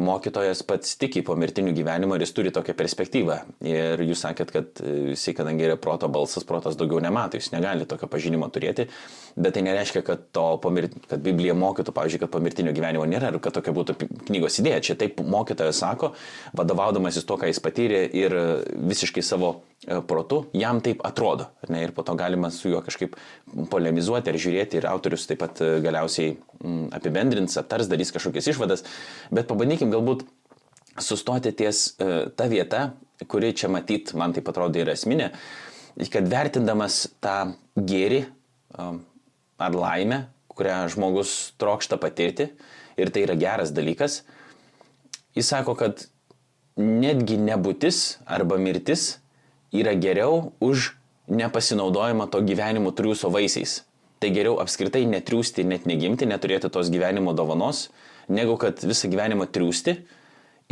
mokytojas 0.01 0.63
pats 0.67 0.97
tiki 1.01 1.21
po 1.25 1.37
mirtinių 1.39 1.75
gyvenimo 1.77 2.17
ir 2.17 2.25
jis 2.25 2.33
turi 2.37 2.53
tokią 2.55 2.75
perspektyvą. 2.79 3.37
Ir 3.69 4.01
jūs 4.09 4.25
sakėt, 4.25 4.55
kad 4.55 4.81
e, 4.81 4.95
jisai, 5.13 5.35
kadangi 5.37 5.67
yra 5.69 5.77
proto 5.81 6.09
balsas, 6.13 6.47
protas 6.49 6.79
daugiau 6.81 7.03
nemato, 7.05 7.37
jis 7.37 7.53
negali 7.53 7.85
tokio 7.89 8.09
pažinimo 8.11 8.49
turėti, 8.53 8.89
bet 9.37 9.57
tai 9.57 9.67
nereiškia, 9.67 10.05
kad, 10.07 10.25
pomirt, 10.65 10.97
kad 11.11 11.21
Biblija 11.25 11.57
mokytų, 11.59 11.93
pavyzdžiui, 11.93 12.23
kad 12.25 12.33
po 12.33 12.41
mirtinio 12.45 12.73
gyvenimo 12.77 13.05
nėra 13.11 13.35
ir 13.35 13.39
kad 13.45 13.59
tokia 13.59 13.77
būtų 13.77 13.99
knygos 14.31 14.59
idėja. 14.63 14.81
Čia 14.89 14.99
taip 15.05 15.21
mokytojas 15.21 15.83
sako, 15.85 16.15
vadovaudamasis 16.57 17.29
to, 17.29 17.37
ką 17.41 17.53
jis 17.53 17.61
patyrė 17.65 18.03
ir 18.17 18.39
visiškai 18.73 19.25
savo 19.25 19.53
e, 19.85 20.01
protu, 20.09 20.47
jam 20.57 20.81
taip 20.85 21.05
atrodo. 21.05 21.51
Ne, 21.69 21.85
ir 21.85 21.95
po 21.97 22.07
to 22.07 22.17
galima 22.17 22.49
su 22.55 22.73
juo 22.73 22.81
kažkaip 22.85 23.21
polemizuoti 23.71 24.33
ar 24.33 24.41
žiūrėti 24.41 24.81
ir 24.81 24.89
autorius 24.91 25.29
taip 25.35 25.43
pat 25.43 25.61
e, 25.61 25.81
galiausiai 25.85 26.37
mm, 26.63 26.89
apibendrins, 26.95 27.59
aptars, 27.59 27.91
darys 27.91 28.15
kažkokias 28.15 28.53
išvadas, 28.55 28.85
bet 29.35 29.51
pabandykime 29.51 29.93
galbūt 29.93 30.25
sustoti 31.03 31.51
ties 31.59 31.97
uh, 31.99 32.31
ta 32.39 32.47
vieta, 32.47 32.93
kuri 33.27 33.49
čia 33.51 33.67
matyt, 33.67 34.13
man 34.15 34.31
tai 34.31 34.45
atrodo 34.47 34.79
yra 34.79 34.95
esminė, 34.95 35.33
kad 36.07 36.29
vertindamas 36.31 37.01
tą 37.25 37.57
gėrį 37.75 38.21
uh, 38.23 39.01
ar 39.59 39.75
laimę, 39.75 40.21
kurią 40.55 40.77
žmogus 40.95 41.33
trokšta 41.59 41.99
patirti, 41.99 42.53
ir 42.95 43.11
tai 43.11 43.25
yra 43.27 43.35
geras 43.35 43.75
dalykas, 43.75 44.21
jis 45.35 45.51
sako, 45.51 45.75
kad 45.75 46.07
netgi 46.79 47.41
nebūtis 47.43 48.21
arba 48.23 48.59
mirtis 48.63 49.17
yra 49.75 49.97
geriau 49.99 50.53
už 50.63 50.93
nepasinaudojimą 51.27 52.29
to 52.31 52.43
gyvenimo 52.47 52.95
triūso 52.95 53.31
vaisiais. 53.35 53.83
Tai 54.25 54.31
geriau 54.33 54.55
apskritai 54.63 55.03
netriūsti, 55.05 55.67
net 55.69 55.83
negimti, 55.85 56.25
neturėti 56.25 56.71
tos 56.73 56.89
gyvenimo 56.89 57.35
dovanos, 57.37 57.91
negu 58.33 58.55
kad 58.57 58.81
visą 58.81 59.11
gyvenimą 59.13 59.45
triūsti 59.53 59.93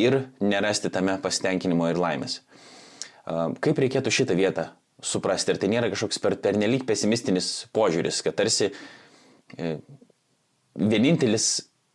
ir 0.01 0.15
nerasti 0.41 0.89
tame 0.89 1.19
pasitenkinimo 1.21 1.91
ir 1.91 1.99
laimės. 2.01 2.39
Kaip 3.61 3.83
reikėtų 3.85 4.09
šitą 4.09 4.37
vietą 4.39 4.71
suprasti? 5.05 5.53
Ir 5.53 5.61
tai 5.61 5.69
nėra 5.69 5.91
kažkoks 5.93 6.23
per, 6.25 6.39
pernelyg 6.41 6.87
pesimistinis 6.89 7.51
požiūris, 7.77 8.23
kad 8.25 8.39
tarsi 8.39 8.71
e, 8.73 9.75
vienintelis, 10.73 11.49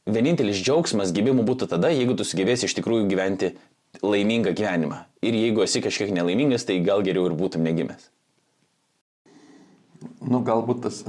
vienintelis 0.06 0.62
džiaugsmas 0.62 1.16
gyvimu 1.16 1.42
būtų 1.48 1.72
tada, 1.74 1.90
jeigu 1.90 2.14
tu 2.20 2.28
sugebėsi 2.28 2.70
iš 2.70 2.78
tikrųjų 2.78 3.10
gyventi 3.10 3.56
laimingą 4.06 4.54
gyvenimą. 4.54 5.02
Ir 5.26 5.42
jeigu 5.42 5.66
esi 5.66 5.82
kažkiek 5.82 6.14
nelaimingas, 6.14 6.70
tai 6.70 6.78
gal 6.86 7.02
geriau 7.02 7.32
ir 7.32 7.36
būtum 7.42 7.66
negimęs. 7.66 8.12
Nu, 10.22 10.44
galbūt 10.46 10.86
tas 10.86 11.02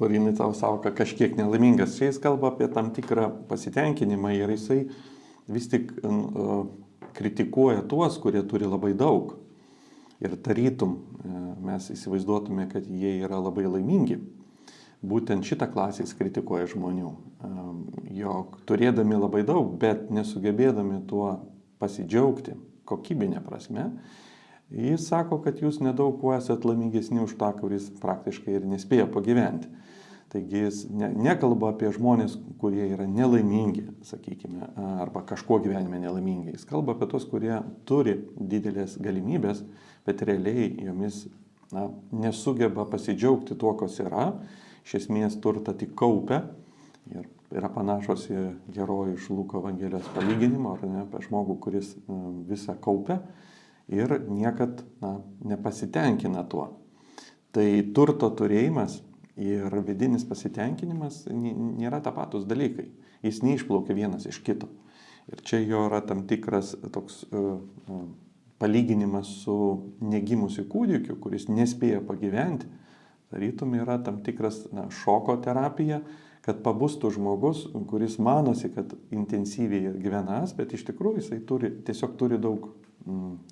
Lorinai 0.00 0.34
tavo 0.36 0.54
savoka 0.56 0.92
kažkiek 0.94 1.36
nelaimingas. 1.38 1.96
Čia 1.98 2.10
jis 2.10 2.20
kalba 2.22 2.52
apie 2.52 2.68
tam 2.72 2.92
tikrą 2.94 3.30
pasitenkinimą 3.48 4.34
ir 4.36 4.52
jisai 4.56 4.84
vis 5.48 5.68
tik 5.72 5.92
kritikuoja 7.16 7.82
tuos, 7.88 8.18
kurie 8.20 8.42
turi 8.44 8.68
labai 8.68 8.92
daug. 8.96 9.36
Ir 10.20 10.32
tarytum 10.40 10.96
uh, 10.96 11.40
mes 11.64 11.90
įsivaizduotume, 11.92 12.68
kad 12.72 12.86
jie 12.88 13.18
yra 13.24 13.40
labai 13.40 13.66
laimingi. 13.68 14.16
Būtent 15.06 15.44
šitą 15.44 15.68
klasę 15.72 16.04
jis 16.04 16.14
kritikuoja 16.16 16.68
žmonių. 16.72 17.10
Uh, 17.44 17.66
jog 18.16 18.56
turėdami 18.68 19.18
labai 19.20 19.44
daug, 19.48 19.74
bet 19.80 20.08
nesugebėdami 20.12 21.02
tuo 21.08 21.34
pasidžiaugti 21.82 22.56
kokybinė 22.88 23.42
prasme, 23.44 23.90
Jis 24.74 25.04
sako, 25.06 25.38
kad 25.44 25.60
jūs 25.62 25.78
nedaug 25.78 26.16
kuo 26.18 26.32
esat 26.34 26.64
laimingesni 26.66 27.20
už 27.22 27.36
tą, 27.38 27.52
kuris 27.54 27.86
praktiškai 28.02 28.56
ir 28.58 28.64
nespėjo 28.66 29.06
pagyventi. 29.14 29.70
Taigi 30.32 30.64
jis 30.64 30.80
ne, 30.90 31.12
nekalba 31.22 31.70
apie 31.70 31.92
žmonės, 31.94 32.34
kurie 32.58 32.88
yra 32.90 33.06
nelaimingi, 33.06 33.84
sakykime, 34.08 34.72
arba 35.04 35.22
kažkuo 35.28 35.60
gyvenime 35.62 36.00
nelaimingi. 36.02 36.56
Jis 36.56 36.66
kalba 36.66 36.96
apie 36.96 37.06
tos, 37.12 37.28
kurie 37.30 37.60
turi 37.86 38.16
didelės 38.34 38.98
galimybės, 38.98 39.62
bet 40.08 40.26
realiai 40.26 40.72
jomis 40.88 41.22
na, 41.70 41.86
nesugeba 42.10 42.88
pasidžiaugti 42.90 43.54
tuo, 43.54 43.76
kas 43.78 44.00
yra, 44.02 44.32
iš 44.82 44.98
esmės 45.04 45.38
turtą 45.42 45.78
tik 45.78 45.94
kaupia. 45.94 46.42
Ir 47.14 47.30
yra 47.54 47.70
panašus 47.70 48.26
į 48.34 48.44
herojų 48.74 49.14
iš 49.14 49.30
Luko 49.30 49.62
Evangelijos 49.62 50.10
palyginimo, 50.16 50.74
ar 50.74 50.88
ne, 50.90 51.04
apie 51.06 51.22
žmogų, 51.22 51.60
kuris 51.62 51.94
visą 52.50 52.74
kaupia 52.82 53.22
ir 53.88 54.16
niekad 54.28 54.82
na, 55.00 55.20
nepasitenkina 55.44 56.44
tuo. 56.50 56.68
Tai 57.54 57.66
turto 57.94 58.30
turėjimas 58.36 59.00
ir 59.36 59.72
vidinis 59.86 60.24
pasitenkinimas 60.28 61.24
nėra 61.30 62.00
tapatus 62.04 62.46
dalykai. 62.48 62.88
Jis 63.24 63.42
neišplaukia 63.44 63.96
vienas 63.96 64.26
iš 64.28 64.40
kito. 64.44 64.68
Ir 65.26 65.42
čia 65.42 65.60
jo 65.64 65.86
yra 65.88 66.02
tam 66.06 66.26
tikras 66.28 66.74
toks 66.94 67.24
uh, 67.34 67.58
palyginimas 68.62 69.30
su 69.42 69.56
negimusiu 70.00 70.66
kūdikiu, 70.70 71.18
kuris 71.20 71.48
nespėja 71.50 72.02
pagyventi. 72.06 72.68
Tarytum 73.32 73.74
yra 73.74 73.98
tam 74.06 74.20
tikras 74.22 74.62
na, 74.72 74.86
šoko 75.02 75.34
terapija, 75.42 76.00
kad 76.46 76.60
pabustų 76.62 77.10
žmogus, 77.16 77.64
kuris 77.90 78.20
manosi, 78.22 78.70
kad 78.70 78.92
intensyviai 79.10 79.96
gyvenas, 79.98 80.54
bet 80.54 80.76
iš 80.76 80.86
tikrųjų 80.92 81.24
jisai 81.24 81.40
turi, 81.48 81.72
tiesiog 81.88 82.14
turi 82.20 82.38
daug 82.38 82.68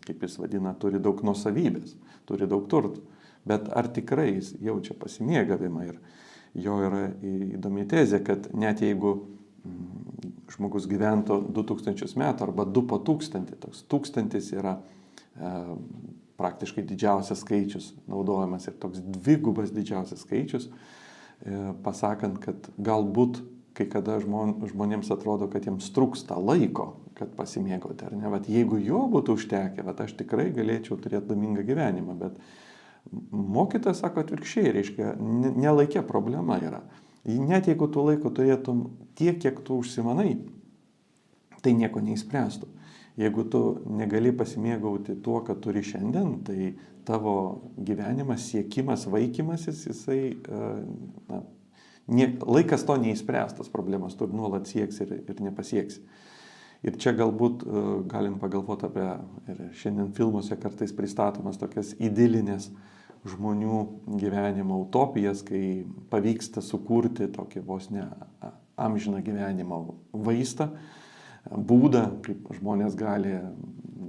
kaip 0.07 0.25
jis 0.25 0.39
vadina, 0.41 0.75
turi 0.79 1.01
daug 1.03 1.21
nusavybės, 1.27 1.95
turi 2.29 2.49
daug 2.51 2.67
turtų. 2.71 3.03
Bet 3.45 3.69
ar 3.77 3.91
tikrai 3.93 4.31
jis 4.35 4.55
jaučia 4.65 4.97
pasimėgavimą 4.97 5.85
ir 5.89 5.99
jo 6.65 6.79
yra 6.87 7.07
įdomi 7.21 7.85
tezė, 7.91 8.23
kad 8.25 8.49
net 8.57 8.81
jeigu 8.85 9.13
mm, 9.67 10.33
žmogus 10.55 10.89
gyventų 10.89 11.41
2000 11.55 12.17
metų 12.21 12.49
arba 12.49 12.67
2 12.69 12.85
po 12.89 13.01
1000, 13.05 13.57
toks 13.61 13.85
tūkstantis 13.91 14.51
yra 14.57 14.79
e, 14.79 15.53
praktiškai 16.41 16.87
didžiausias 16.89 17.43
skaičius 17.45 17.93
naudojamas 18.11 18.69
ir 18.71 18.79
toks 18.81 19.03
dvigubas 19.19 19.75
didžiausias 19.75 20.25
skaičius, 20.25 20.71
e, 20.71 21.61
pasakant, 21.85 22.41
kad 22.43 22.71
galbūt 22.79 23.43
kai 23.75 23.87
kada 23.91 24.19
žmon, 24.23 24.57
žmonėms 24.71 25.11
atrodo, 25.15 25.49
kad 25.51 25.67
jiems 25.67 25.91
trūksta 25.95 26.37
laiko, 26.39 26.93
kad 27.19 27.33
pasimėgauti, 27.39 28.07
ar 28.07 28.15
ne? 28.17 28.31
Vat 28.31 28.47
jeigu 28.51 28.79
jo 28.83 29.05
būtų 29.11 29.39
užtekę, 29.39 29.85
vat 29.87 30.03
aš 30.05 30.15
tikrai 30.21 30.51
galėčiau 30.55 30.99
turėti 31.03 31.35
laimingą 31.35 31.65
gyvenimą, 31.67 32.15
bet 32.21 32.39
mokytas 33.35 34.03
sako 34.03 34.23
atvirkščiai, 34.25 34.75
reiškia, 34.79 35.15
nelaikė 35.59 36.05
problema 36.07 36.59
yra. 36.63 36.85
Net 37.25 37.71
jeigu 37.71 37.89
tu 37.91 38.05
laiko 38.05 38.31
turėtum 38.35 38.87
tiek, 39.19 39.41
kiek 39.43 39.59
tu 39.65 39.81
užsimanai, 39.81 40.37
tai 41.65 41.75
nieko 41.75 42.03
neįspręstų. 42.05 42.71
Jeigu 43.19 43.45
tu 43.47 43.61
negali 43.95 44.33
pasimėgauti 44.35 45.15
tuo, 45.23 45.39
ką 45.47 45.55
turi 45.63 45.85
šiandien, 45.87 46.33
tai 46.47 46.73
tavo 47.07 47.35
gyvenimas, 47.79 48.49
siekimas, 48.51 49.07
vaikymasis, 49.11 49.85
jisai 49.87 50.21
na, 51.31 51.39
nie, 51.39 51.43
laikas 52.09 52.85
to 52.85 52.97
neįspręstas 53.01 53.71
problemas, 53.73 54.17
tu 54.19 54.29
nuolat 54.29 54.69
sieks 54.69 55.01
ir, 55.05 55.17
ir 55.25 55.43
nepasieks. 55.45 56.01
Ir 56.85 56.99
čia 57.01 57.15
galbūt 57.17 57.63
uh, 57.65 57.85
galim 58.11 58.37
pagalvoti 58.41 58.85
apie, 58.91 59.07
ir 59.49 59.63
šiandien 59.81 60.13
filmuose 60.17 60.57
kartais 60.61 60.93
pristatomas 60.93 61.57
tokias 61.61 61.95
idilinės 61.97 62.69
žmonių 63.25 63.79
gyvenimo 64.21 64.83
utopijas, 64.83 65.41
kai 65.47 65.87
pavyksta 66.13 66.61
sukurti 66.61 67.31
tokį 67.33 67.63
vos 67.65 67.89
ne 67.89 68.05
amžiną 68.77 69.23
gyvenimo 69.25 69.79
vaistą, 70.13 70.69
būdą, 71.49 72.05
kaip 72.25 72.53
žmonės 72.59 72.99
gali 72.99 73.39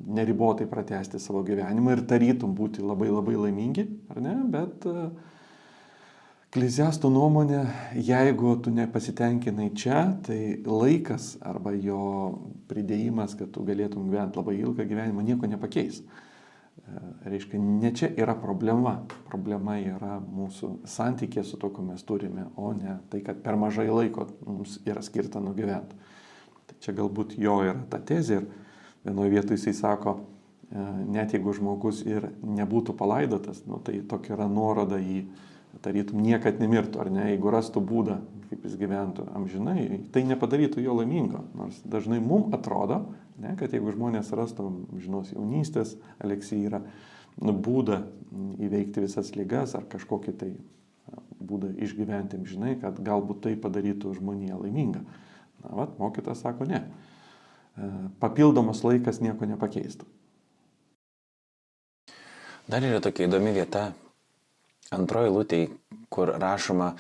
neribotai 0.06 0.68
pratesti 0.70 1.20
savo 1.20 1.46
gyvenimą 1.48 1.96
ir 1.96 2.04
tarytum 2.10 2.54
būti 2.58 2.84
labai 2.84 3.08
labai 3.12 3.38
laimingi, 3.40 3.88
ar 4.12 4.20
ne, 4.24 4.36
bet 4.52 4.84
uh, 4.90 5.08
Ekleziasto 6.56 7.10
nuomonė, 7.12 7.66
jeigu 8.00 8.54
tu 8.64 8.72
nepasitenkinai 8.72 9.74
čia, 9.76 10.06
tai 10.24 10.62
laikas 10.64 11.34
arba 11.44 11.74
jo 11.76 12.04
pridėjimas, 12.70 13.34
kad 13.36 13.50
tu 13.52 13.66
galėtum 13.68 14.06
gyventi 14.08 14.40
labai 14.40 14.54
ilgą 14.62 14.86
gyvenimą, 14.88 15.26
nieko 15.28 15.50
nepakeis. 15.52 15.98
E, 16.00 17.02
reiškia, 17.28 17.60
ne 17.60 17.92
čia 17.92 18.08
yra 18.16 18.38
problema. 18.40 18.94
Problema 19.28 19.76
yra 19.82 20.22
mūsų 20.24 20.70
santykė 20.88 21.44
su 21.44 21.60
to, 21.60 21.74
ko 21.76 21.84
mes 21.84 22.08
turime, 22.08 22.46
o 22.56 22.72
ne 22.72 23.02
tai, 23.12 23.20
kad 23.26 23.42
per 23.44 23.60
mažai 23.60 23.90
laiko 23.90 24.30
mums 24.46 24.78
yra 24.88 25.04
skirta 25.04 25.42
nugyventi. 25.44 26.00
Tai 26.70 26.78
čia 26.86 26.96
galbūt 26.96 27.36
jo 27.36 27.58
yra 27.66 27.82
ta 27.92 28.00
tezė 28.00 28.38
ir 28.38 28.48
vienoje 29.10 29.34
vietoje 29.34 29.60
jisai 29.60 29.76
sako, 29.82 30.16
e, 30.72 30.88
net 31.18 31.36
jeigu 31.36 31.58
žmogus 31.60 32.00
ir 32.08 32.30
nebūtų 32.48 32.96
palaidotas, 32.96 33.60
nu, 33.68 33.82
tai 33.84 34.00
tokia 34.08 34.38
yra 34.38 34.48
nuoroda 34.48 35.02
į 35.04 35.26
tarytum 35.84 36.22
niekad 36.24 36.60
nemirtų, 36.62 37.01
ar 37.03 37.10
ne, 37.13 37.25
jeigu 37.34 37.51
rastų 37.53 37.82
būdą, 37.86 38.20
kaip 38.50 38.67
jis 38.67 38.77
gyventų 38.79 39.25
amžinai, 39.36 40.00
tai 40.13 40.24
nepadarytų 40.27 40.84
jo 40.84 40.96
laimingo. 41.00 41.44
Nors 41.58 41.82
dažnai 41.88 42.22
mums 42.24 42.53
atrodo, 42.55 43.01
ne, 43.41 43.55
kad 43.60 43.74
jeigu 43.74 43.94
žmonės 43.96 44.32
rastų 44.38 44.70
žinos 45.01 45.34
jaunystės 45.34 45.96
aleksyrą, 46.24 46.84
nu, 47.41 47.55
būdą 47.55 48.03
įveikti 48.63 49.03
visas 49.03 49.34
lygas 49.36 49.75
ar 49.75 49.88
kažkokį 49.91 50.36
tai 50.39 50.53
būdą 51.46 51.74
išgyventi 51.86 52.39
amžinai, 52.39 52.75
kad 52.82 53.00
galbūt 53.03 53.44
tai 53.46 53.55
padarytų 53.60 54.15
žmoniją 54.17 54.62
laimingą. 54.63 55.03
Na, 55.63 55.74
vat, 55.82 55.98
mokytas 56.00 56.41
sako 56.46 56.67
ne. 56.70 56.82
E, 57.75 57.89
papildomas 58.22 58.82
laikas 58.86 59.22
nieko 59.24 59.48
nepakeistų. 59.50 60.08
Dar 62.72 62.82
yra 62.82 63.01
tokia 63.03 63.27
įdomi 63.27 63.53
vieta 63.53 63.91
antroji 64.94 65.34
lūtė, 65.34 65.60
kur 66.13 66.32
rašoma, 66.39 66.94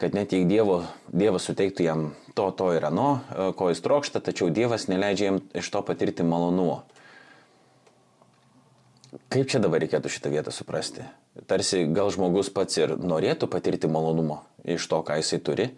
kad 0.00 0.14
net 0.16 0.32
jei 0.34 0.46
dievo, 0.48 0.82
Dievas 1.08 1.46
suteiktų 1.48 1.86
jam 1.86 2.04
to, 2.36 2.48
to 2.56 2.72
ir 2.76 2.86
ano, 2.88 3.08
e, 3.30 3.50
ko 3.58 3.70
jis 3.70 3.82
trokšta, 3.84 4.22
tačiau 4.24 4.50
Dievas 4.54 4.88
neleidžia 4.90 5.30
jam 5.30 5.40
iš 5.56 5.70
to 5.74 5.82
patirti 5.86 6.26
malonumo. 6.26 6.82
Kaip 9.32 9.48
čia 9.48 9.60
dabar 9.62 9.80
reikėtų 9.80 10.10
šitą 10.12 10.32
vietą 10.32 10.52
suprasti? 10.52 11.06
Tarsi 11.48 11.86
gal 11.94 12.10
žmogus 12.12 12.50
pats 12.52 12.76
ir 12.80 12.92
norėtų 12.98 13.48
patirti 13.50 13.88
malonumo 13.90 14.42
iš 14.68 14.84
to, 14.90 15.00
ką 15.06 15.16
jisai 15.22 15.40
turi, 15.44 15.70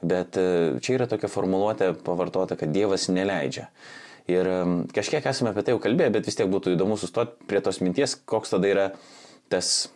bet 0.00 0.38
e, 0.40 0.78
čia 0.84 0.96
yra 0.96 1.10
tokia 1.10 1.30
formuluotė 1.32 1.92
pavartota, 2.06 2.56
kad 2.56 2.72
Dievas 2.72 3.10
neleidžia. 3.12 3.68
Ir 4.28 4.44
kažkiek 4.92 5.24
esame 5.24 5.54
apie 5.54 5.62
tai 5.64 5.72
jau 5.72 5.80
kalbėję, 5.80 6.12
bet 6.18 6.26
vis 6.28 6.36
tiek 6.36 6.50
būtų 6.52 6.74
įdomu 6.74 6.98
sustoti 7.00 7.48
prie 7.48 7.62
tos 7.64 7.80
minties, 7.80 8.12
koks 8.28 8.52
tada 8.52 8.68
yra 8.68 8.90
tas 9.48 9.88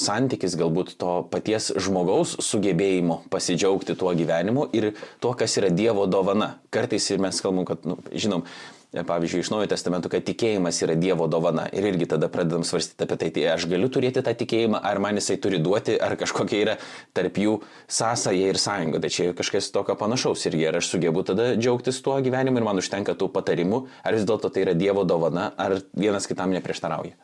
santykis 0.00 0.56
galbūt 0.60 0.94
to 1.00 1.16
paties 1.32 1.72
žmogaus 1.82 2.36
sugebėjimo 2.44 3.22
pasidžiaugti 3.32 3.96
tuo 3.98 4.14
gyvenimu 4.16 4.68
ir 4.76 4.92
tuo, 5.20 5.34
kas 5.38 5.58
yra 5.60 5.72
Dievo 5.72 6.06
dovana. 6.10 6.56
Kartais 6.70 7.10
ir 7.10 7.22
mes 7.22 7.40
kalbam, 7.42 7.66
kad, 7.68 7.84
nu, 7.88 7.98
žinom, 8.12 8.44
pavyzdžiui, 8.92 9.40
iš 9.40 9.50
Naujojo 9.50 9.70
testamento, 9.72 10.08
kad 10.12 10.24
tikėjimas 10.24 10.78
yra 10.84 10.94
Dievo 10.98 11.26
dovana. 11.28 11.66
Ir 11.74 11.84
irgi 11.90 12.08
tada 12.12 12.28
pradedam 12.32 12.64
svarstyti 12.64 13.04
apie 13.04 13.18
tai, 13.20 13.30
tai 13.34 13.44
aš 13.52 13.66
galiu 13.70 13.90
turėti 13.92 14.22
tą 14.24 14.32
tikėjimą, 14.38 14.80
ar 14.80 15.00
man 15.02 15.20
jisai 15.20 15.36
turi 15.42 15.60
duoti, 15.62 15.98
ar 16.00 16.16
kažkokia 16.20 16.62
yra 16.62 16.76
tarp 17.16 17.40
jų 17.42 17.58
sąsaja 17.98 18.52
ir 18.52 18.60
sąjunga. 18.62 19.02
Tai 19.02 19.12
čia 19.12 19.30
kažkas 19.36 19.70
tokio 19.74 19.98
panašaus. 19.98 20.46
Irgi 20.48 20.68
ar 20.70 20.80
aš 20.80 20.90
sugebu 20.94 21.26
tada 21.26 21.52
džiaugtis 21.58 22.00
tuo 22.04 22.16
gyvenimu 22.22 22.62
ir 22.62 22.68
man 22.68 22.82
užtenka 22.82 23.16
tų 23.18 23.30
patarimų, 23.34 23.84
ar 24.06 24.16
vis 24.16 24.26
dėlto 24.28 24.52
tai 24.52 24.66
yra 24.68 24.76
Dievo 24.78 25.04
dovana, 25.08 25.50
ar 25.58 25.80
vienas 25.96 26.28
kitam 26.30 26.54
neprieštarauja. 26.56 27.16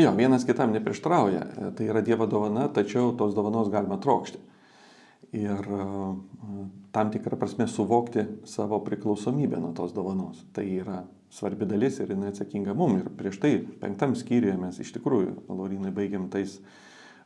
Jo, 0.00 0.12
vienas 0.16 0.46
kitam 0.48 0.72
neprieštrauja. 0.72 1.42
Tai 1.76 1.86
yra 1.92 2.00
Dievo 2.00 2.24
dovana, 2.26 2.68
tačiau 2.72 3.12
tos 3.18 3.34
dovanos 3.36 3.68
galima 3.68 3.98
trokšti. 4.00 4.38
Ir 5.36 5.66
e, 5.76 5.86
tam 6.94 7.10
tikrą 7.12 7.36
prasme 7.38 7.66
suvokti 7.68 8.24
savo 8.48 8.78
priklausomybę 8.86 9.60
nuo 9.60 9.74
tos 9.76 9.92
dovanos. 9.92 10.40
Tai 10.56 10.64
yra 10.64 11.02
svarbi 11.30 11.68
dalis 11.68 12.00
ir 12.00 12.14
jinai 12.14 12.32
atsakinga 12.32 12.74
mum. 12.74 12.96
Ir 13.02 13.10
prieš 13.18 13.42
tai 13.42 13.52
penktam 13.82 14.16
skyriuje 14.16 14.56
mes 14.62 14.80
iš 14.80 14.94
tikrųjų, 14.96 15.36
Laurinai, 15.52 15.92
baigiam 15.94 16.30
tais, 16.32 16.56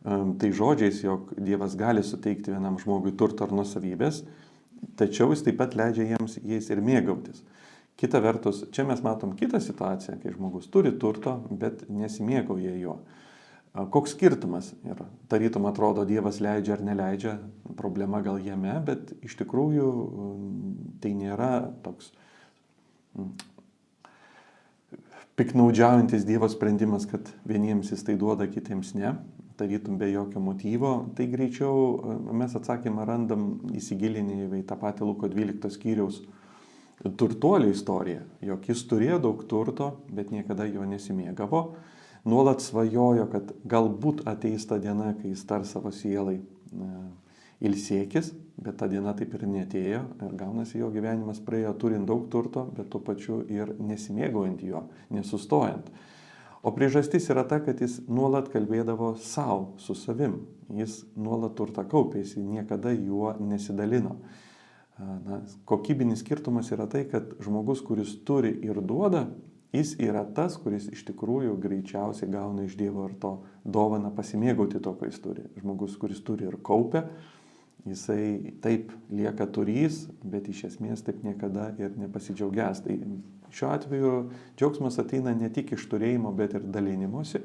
tai 0.03 0.51
žodžiais, 0.53 1.05
jog 1.07 1.31
Dievas 1.39 1.79
gali 1.79 2.03
suteikti 2.03 2.53
vienam 2.53 2.81
žmogui 2.83 3.15
turto 3.17 3.47
ar 3.47 3.55
nusavybės, 3.55 4.25
tačiau 4.99 5.31
jis 5.33 5.47
taip 5.47 5.63
pat 5.63 5.79
leidžia 5.79 6.11
jiems 6.11 6.41
jais 6.43 6.69
ir 6.75 6.83
mėgautis. 6.85 7.47
Kita 8.01 8.19
vertus, 8.19 8.65
čia 8.75 8.83
mes 8.89 9.03
matom 9.05 9.37
kitą 9.39 9.61
situaciją, 9.63 10.19
kai 10.23 10.33
žmogus 10.35 10.67
turi 10.73 10.91
turto, 10.99 11.37
bet 11.51 11.87
nesimėgauja 11.87 12.75
juo. 12.81 12.99
Koks 13.75 14.15
skirtumas 14.15 14.73
yra? 14.87 15.07
Tarytum 15.31 15.67
atrodo, 15.67 16.05
Dievas 16.07 16.41
leidžia 16.43 16.77
ar 16.77 16.83
neleidžia, 16.87 17.39
problema 17.79 18.21
gal 18.23 18.39
jame, 18.43 18.75
bet 18.87 19.15
iš 19.27 19.35
tikrųjų 19.41 19.89
tai 21.03 21.15
nėra 21.19 21.51
toks 21.83 22.13
piknaudžiaujantis 25.39 26.27
Dievo 26.27 26.51
sprendimas, 26.51 27.07
kad 27.11 27.31
vieniems 27.47 27.91
jis 27.91 28.07
tai 28.07 28.15
duoda, 28.19 28.47
kitiems 28.51 28.95
ne, 28.99 29.17
tarytum 29.59 29.99
be 29.99 30.11
jokio 30.13 30.43
motyvo, 30.43 30.95
tai 31.19 31.27
greičiau 31.31 32.31
mes 32.35 32.55
atsakymą 32.59 33.07
randam 33.07 33.49
įsigilinę 33.75 34.49
į 34.61 34.65
tą 34.67 34.79
patį 34.79 35.11
Luko 35.11 35.31
12 35.31 35.71
skyriaus 35.75 36.23
turtuolio 37.05 37.69
istorija, 37.71 38.23
jog 38.41 38.69
jis 38.69 38.85
turėjo 38.89 39.19
daug 39.27 39.43
turto, 39.49 39.91
bet 40.09 40.31
niekada 40.33 40.65
jo 40.69 40.87
nesimėgavo, 40.89 41.65
nuolat 42.25 42.65
svajojo, 42.65 43.27
kad 43.33 43.53
galbūt 43.69 44.25
ateis 44.31 44.65
ta 44.69 44.79
diena, 44.81 45.13
kai 45.19 45.35
jis 45.35 45.45
tar 45.49 45.67
savo 45.69 45.93
sielai 45.93 46.39
ilsėkis, 47.65 48.33
bet 48.65 48.79
ta 48.81 48.89
diena 48.91 49.13
taip 49.17 49.35
ir 49.37 49.45
netėjo 49.49 50.01
ir 50.25 50.35
gaunasi 50.39 50.81
jo 50.81 50.91
gyvenimas 50.95 51.41
praėjo 51.45 51.75
turint 51.81 52.09
daug 52.09 52.27
turto, 52.33 52.65
bet 52.77 52.91
tuo 52.93 53.01
pačiu 53.05 53.43
ir 53.53 53.75
nesimėgaujant 53.79 54.65
jo, 54.65 54.87
nesustojant. 55.15 55.91
O 56.65 56.73
priežastis 56.73 57.29
yra 57.29 57.45
ta, 57.45 57.59
kad 57.61 57.81
jis 57.85 57.99
nuolat 58.09 58.49
kalbėdavo 58.53 59.11
savo, 59.21 59.75
su 59.77 59.93
savim. 59.93 60.39
Jis 60.73 61.03
nuolat 61.21 61.53
turtą 61.59 61.85
kaupė, 61.85 62.23
jis 62.23 62.39
niekada 62.41 62.95
juo 62.97 63.35
nesidalino. 63.37 64.17
Na, 64.99 65.41
kokybinis 65.67 66.21
skirtumas 66.23 66.71
yra 66.71 66.87
tai, 66.87 67.03
kad 67.11 67.33
žmogus, 67.43 67.81
kuris 67.83 68.13
turi 68.27 68.53
ir 68.63 68.79
duoda, 68.79 69.25
jis 69.75 69.97
yra 69.99 70.23
tas, 70.37 70.55
kuris 70.63 70.87
iš 70.95 71.03
tikrųjų 71.09 71.57
greičiausiai 71.63 72.31
gauna 72.31 72.67
iš 72.69 72.77
Dievo 72.79 73.09
ir 73.09 73.17
to 73.19 73.33
dovaną 73.67 74.13
pasimėgauti 74.15 74.79
to, 74.83 74.93
ką 74.95 75.09
jis 75.11 75.19
turi. 75.25 75.49
Žmogus, 75.59 75.97
kuris 75.99 76.21
turi 76.23 76.47
ir 76.47 76.61
kaupia, 76.63 77.09
jisai 77.89 78.55
taip 78.63 78.93
lieka 79.11 79.49
turys, 79.51 80.05
bet 80.23 80.47
iš 80.53 80.69
esmės 80.71 81.03
taip 81.03 81.27
niekada 81.27 81.73
ir 81.83 81.99
nepasidžiaugias. 81.99 82.85
Tai 82.87 82.95
šiuo 83.51 83.73
atveju 83.75 84.15
džiaugsmas 84.55 85.01
ateina 85.03 85.35
ne 85.35 85.51
tik 85.51 85.75
iš 85.75 85.89
turėjimo, 85.91 86.31
bet 86.39 86.55
ir 86.55 86.71
dalinimuose, 86.71 87.43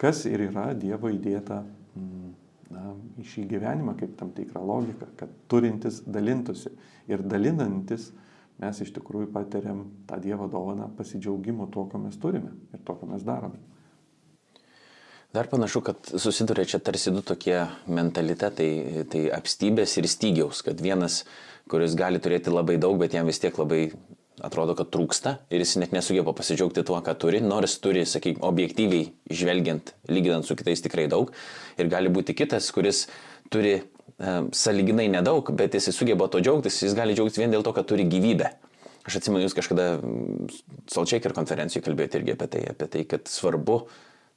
kas 0.00 0.26
ir 0.26 0.48
yra 0.50 0.72
Dievo 0.74 1.14
įdėta. 1.14 1.62
Mm, 1.94 2.34
na, 2.72 2.92
į 3.20 3.26
šį 3.32 3.44
gyvenimą 3.52 3.94
kaip 3.98 4.16
tam 4.18 4.32
tikrą 4.36 4.62
logiką, 4.66 5.10
kad 5.18 5.32
turintis 5.50 6.02
dalintųsi 6.06 6.72
ir 7.08 7.24
dalinantis 7.24 8.10
mes 8.58 8.82
iš 8.82 8.92
tikrųjų 8.96 9.30
patiriam 9.32 9.84
tą 10.08 10.18
Dievo 10.22 10.48
dovaną 10.50 10.90
pasidžiaugimo 10.98 11.68
tuo, 11.72 11.86
ko 11.90 12.00
mes 12.02 12.18
turime 12.20 12.52
ir 12.74 12.82
to, 12.84 12.96
ko 12.98 13.08
mes 13.10 13.24
darome. 13.26 13.60
Dar 15.32 15.46
panašu, 15.46 15.82
kad 15.84 16.08
susiduria 16.16 16.64
čia 16.64 16.80
tarsi 16.80 17.12
du 17.12 17.20
tokie 17.20 17.58
mentalitetai, 17.92 18.70
tai 19.12 19.26
apstybės 19.36 19.98
ir 20.00 20.08
stygiaus, 20.08 20.62
kad 20.64 20.80
vienas, 20.80 21.20
kuris 21.68 21.96
gali 21.98 22.20
turėti 22.24 22.52
labai 22.52 22.78
daug, 22.80 22.96
bet 23.00 23.12
jam 23.12 23.28
vis 23.28 23.40
tiek 23.42 23.58
labai 23.60 23.90
atrodo, 24.44 24.74
kad 24.78 24.90
trūksta 24.94 25.38
ir 25.52 25.62
jis 25.62 25.76
net 25.82 25.92
nesugeba 25.94 26.34
pasidžiaugti 26.36 26.84
tuo, 26.86 26.98
ką 27.04 27.14
turi, 27.20 27.40
nors 27.44 27.76
turi, 27.82 28.04
sakykime, 28.08 28.44
objektyviai 28.46 29.10
žvelgiant, 29.34 29.92
lyginant 30.10 30.46
su 30.46 30.56
kitais 30.58 30.82
tikrai 30.84 31.06
daug. 31.10 31.32
Ir 31.80 31.90
gali 31.92 32.12
būti 32.12 32.36
kitas, 32.38 32.70
kuris 32.74 33.06
turi 33.52 33.74
e, 33.78 33.82
saliginai 34.54 35.08
nedaug, 35.12 35.52
bet 35.58 35.76
jis 35.78 35.90
sugeba 35.96 36.30
to 36.32 36.42
džiaugtis, 36.44 36.80
jis 36.84 36.96
gali 36.98 37.16
džiaugtis 37.16 37.40
vien 37.42 37.54
dėl 37.54 37.66
to, 37.66 37.74
kad 37.76 37.88
turi 37.90 38.06
gyvybę. 38.08 38.52
Aš 39.08 39.20
atsimenu, 39.22 39.46
jūs 39.46 39.56
kažkada 39.56 39.88
Solčeker 40.92 41.32
konferencijoje 41.36 41.86
kalbėjote 41.86 42.20
irgi 42.20 42.34
apie 42.36 42.48
tai, 42.52 42.62
apie 42.74 42.88
tai, 42.92 43.04
kad 43.08 43.30
svarbu, 43.30 43.80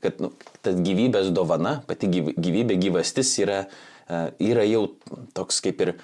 kad 0.01 0.21
nu, 0.23 0.31
ta 0.63 0.73
gyvybės 0.77 1.33
dovana, 1.35 1.81
pati 1.89 2.09
gyvybė, 2.11 2.79
gyvastis 2.79 3.35
yra, 3.43 3.65
e, 4.07 4.25
yra 4.51 4.65
jau 4.69 4.85
toks 5.37 5.59
kaip 5.65 5.83
ir 5.85 5.95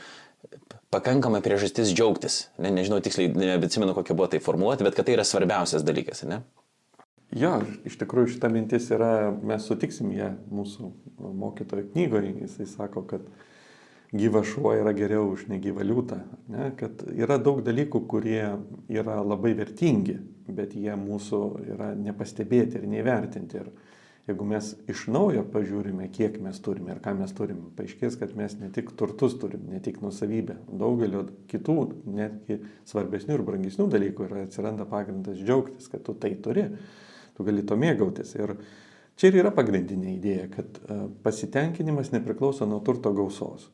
pakankamai 0.94 1.42
priežastis 1.46 1.92
džiaugtis. 1.94 2.48
Ne, 2.62 2.72
nežinau 2.74 3.02
tiksliai, 3.04 3.32
nebeatsimenu, 3.34 3.96
kokia 3.98 4.16
buvo 4.18 4.30
tai 4.32 4.42
formuoti, 4.44 4.88
bet 4.88 4.96
kad 4.98 5.08
tai 5.08 5.18
yra 5.18 5.28
svarbiausias 5.28 5.86
dalykas, 5.88 6.24
ne? 6.30 6.42
Jo, 7.36 7.58
iš 7.86 7.98
tikrųjų 8.00 8.38
šita 8.38 8.48
mintis 8.52 8.88
yra, 8.96 9.34
mes 9.36 9.66
sutiksim 9.68 10.14
ją 10.16 10.32
mūsų 10.48 10.92
mokytojo 11.20 11.90
knygoje, 11.92 12.32
jisai 12.46 12.68
sako, 12.72 13.04
kad 13.10 13.26
gyva 14.16 14.46
šuo 14.48 14.72
yra 14.80 14.94
geriau 14.96 15.34
už 15.34 15.50
negyvą 15.52 15.84
liūtą. 15.84 16.22
Ne? 16.54 16.70
Kad 16.80 17.04
yra 17.12 17.36
daug 17.42 17.60
dalykų, 17.66 18.06
kurie 18.08 18.46
yra 18.88 19.20
labai 19.20 19.52
vertingi, 19.60 20.16
bet 20.48 20.78
jie 20.80 20.96
mūsų 20.96 21.42
yra 21.76 21.92
nepastebėti 22.00 22.80
ir 22.80 22.88
neįvertinti. 22.94 23.60
Ir 23.60 23.68
jeigu 24.28 24.46
mes 24.48 24.74
iš 24.92 25.06
naujo 25.12 25.44
pažiūrime, 25.54 26.10
kiek 26.12 26.36
mes 26.44 26.60
turime 26.64 26.92
ir 26.94 27.00
ką 27.04 27.14
mes 27.20 27.32
turime, 27.36 27.70
paaiškės, 27.78 28.18
kad 28.20 28.34
mes 28.36 28.58
ne 28.60 28.70
tik 28.76 28.92
turtus 29.00 29.38
turim, 29.40 29.64
ne 29.72 29.80
tik 29.84 30.02
nusavybę, 30.04 30.58
daugelio 30.68 31.24
kitų, 31.52 31.78
netgi 32.18 32.60
svarbesnių 32.90 33.38
ir 33.38 33.46
brangesnių 33.48 33.88
dalykų 33.94 34.28
ir 34.28 34.36
atsiranda 34.44 34.88
pagrindas 34.90 35.40
džiaugtis, 35.40 35.88
kad 35.94 36.04
tu 36.04 36.18
tai 36.20 36.34
turi, 36.44 36.68
tu 37.38 37.48
gali 37.48 37.64
to 37.64 37.80
mėgautis. 37.80 38.36
Ir 38.36 38.58
čia 39.16 39.32
ir 39.32 39.40
yra 39.46 39.54
pagrindinė 39.56 40.18
idėja, 40.18 40.52
kad 40.58 40.82
e, 40.84 41.00
pasitenkinimas 41.24 42.12
nepriklauso 42.12 42.68
nuo 42.68 42.82
turto 42.84 43.14
gausos. 43.16 43.70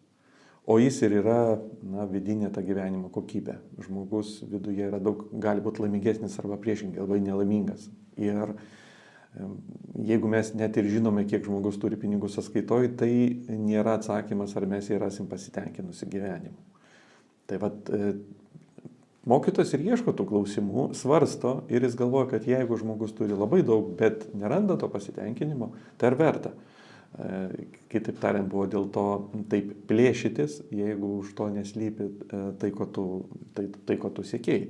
O 0.69 0.77
jis 0.79 1.01
ir 1.03 1.17
yra 1.19 1.57
na, 1.83 2.05
vidinė 2.07 2.47
ta 2.53 2.61
gyvenimo 2.63 3.09
kokybė. 3.11 3.57
Žmogus 3.83 4.37
viduje 4.47 4.85
yra 4.85 5.01
daug, 5.03 5.25
gali 5.43 5.63
būti 5.65 5.83
laimingesnis 5.83 6.37
arba 6.39 6.55
priešingai, 6.61 7.01
labai 7.03 7.19
nelaimingas. 7.25 7.89
Ir 8.15 8.53
Jeigu 10.03 10.29
mes 10.29 10.51
net 10.57 10.77
ir 10.77 10.89
žinome, 10.91 11.23
kiek 11.29 11.45
žmogus 11.45 11.79
turi 11.81 11.97
pinigų 11.97 12.29
sąskaitoj, 12.29 12.91
tai 12.99 13.11
nėra 13.49 13.97
atsakymas, 13.97 14.53
ar 14.57 14.67
mes 14.69 14.89
jį 14.89 14.99
rasim 15.01 15.29
pasitenkinusi 15.29 16.09
gyvenimu. 16.09 16.57
Tai 17.49 17.59
vad, 17.61 17.89
e, 17.89 18.13
mokytas 19.29 19.73
ir 19.73 19.85
ieško 19.89 20.13
tų 20.17 20.27
klausimų, 20.29 20.85
svarsto 20.97 21.55
ir 21.73 21.85
jis 21.85 21.97
galvoja, 21.99 22.29
kad 22.35 22.45
jeigu 22.47 22.77
žmogus 22.79 23.15
turi 23.17 23.35
labai 23.37 23.63
daug, 23.65 23.89
bet 23.99 24.27
neranda 24.37 24.77
to 24.79 24.89
pasitenkinimo, 24.91 25.71
tai 25.97 26.11
ar 26.11 26.19
verta. 26.19 26.53
E, 27.13 27.67
kitaip 27.93 28.17
tariant, 28.21 28.49
buvo 28.49 28.65
dėl 28.69 28.87
to 28.93 29.07
taip 29.49 29.73
plėšytis, 29.89 30.63
jeigu 30.73 31.19
už 31.19 31.33
to 31.37 31.49
neslypi 31.53 32.09
e, 32.09 32.43
tai, 32.61 32.73
ko 32.73 32.89
tu, 32.89 33.07
tai, 33.53 33.67
tai, 33.85 33.97
ko 34.01 34.13
tu 34.13 34.25
sėkėjai. 34.25 34.69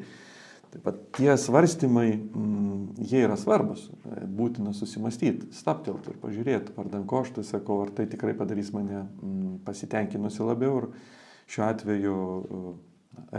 Taip 0.74 0.82
pat 0.88 1.02
tie 1.14 1.36
svarstymai, 1.38 2.08
mm, 2.18 3.04
jie 3.06 3.20
yra 3.28 3.36
svarbus, 3.38 3.86
būtina 4.26 4.72
susimastyti, 4.74 5.52
staptelti 5.54 6.10
ir 6.10 6.18
pažiūrėti, 6.24 6.74
vardan 6.74 7.04
ko 7.06 7.22
aš 7.22 7.36
tai 7.36 7.44
sakau, 7.46 7.84
ar 7.84 7.92
tai 7.94 8.08
tikrai 8.10 8.34
padarys 8.38 8.72
mane 8.74 9.04
mm, 9.04 9.60
pasitenkinusi 9.68 10.42
labiau. 10.42 10.80
Ir 10.82 10.88
šiuo 11.54 11.66
atveju 11.68 12.16
mm, 12.18 12.74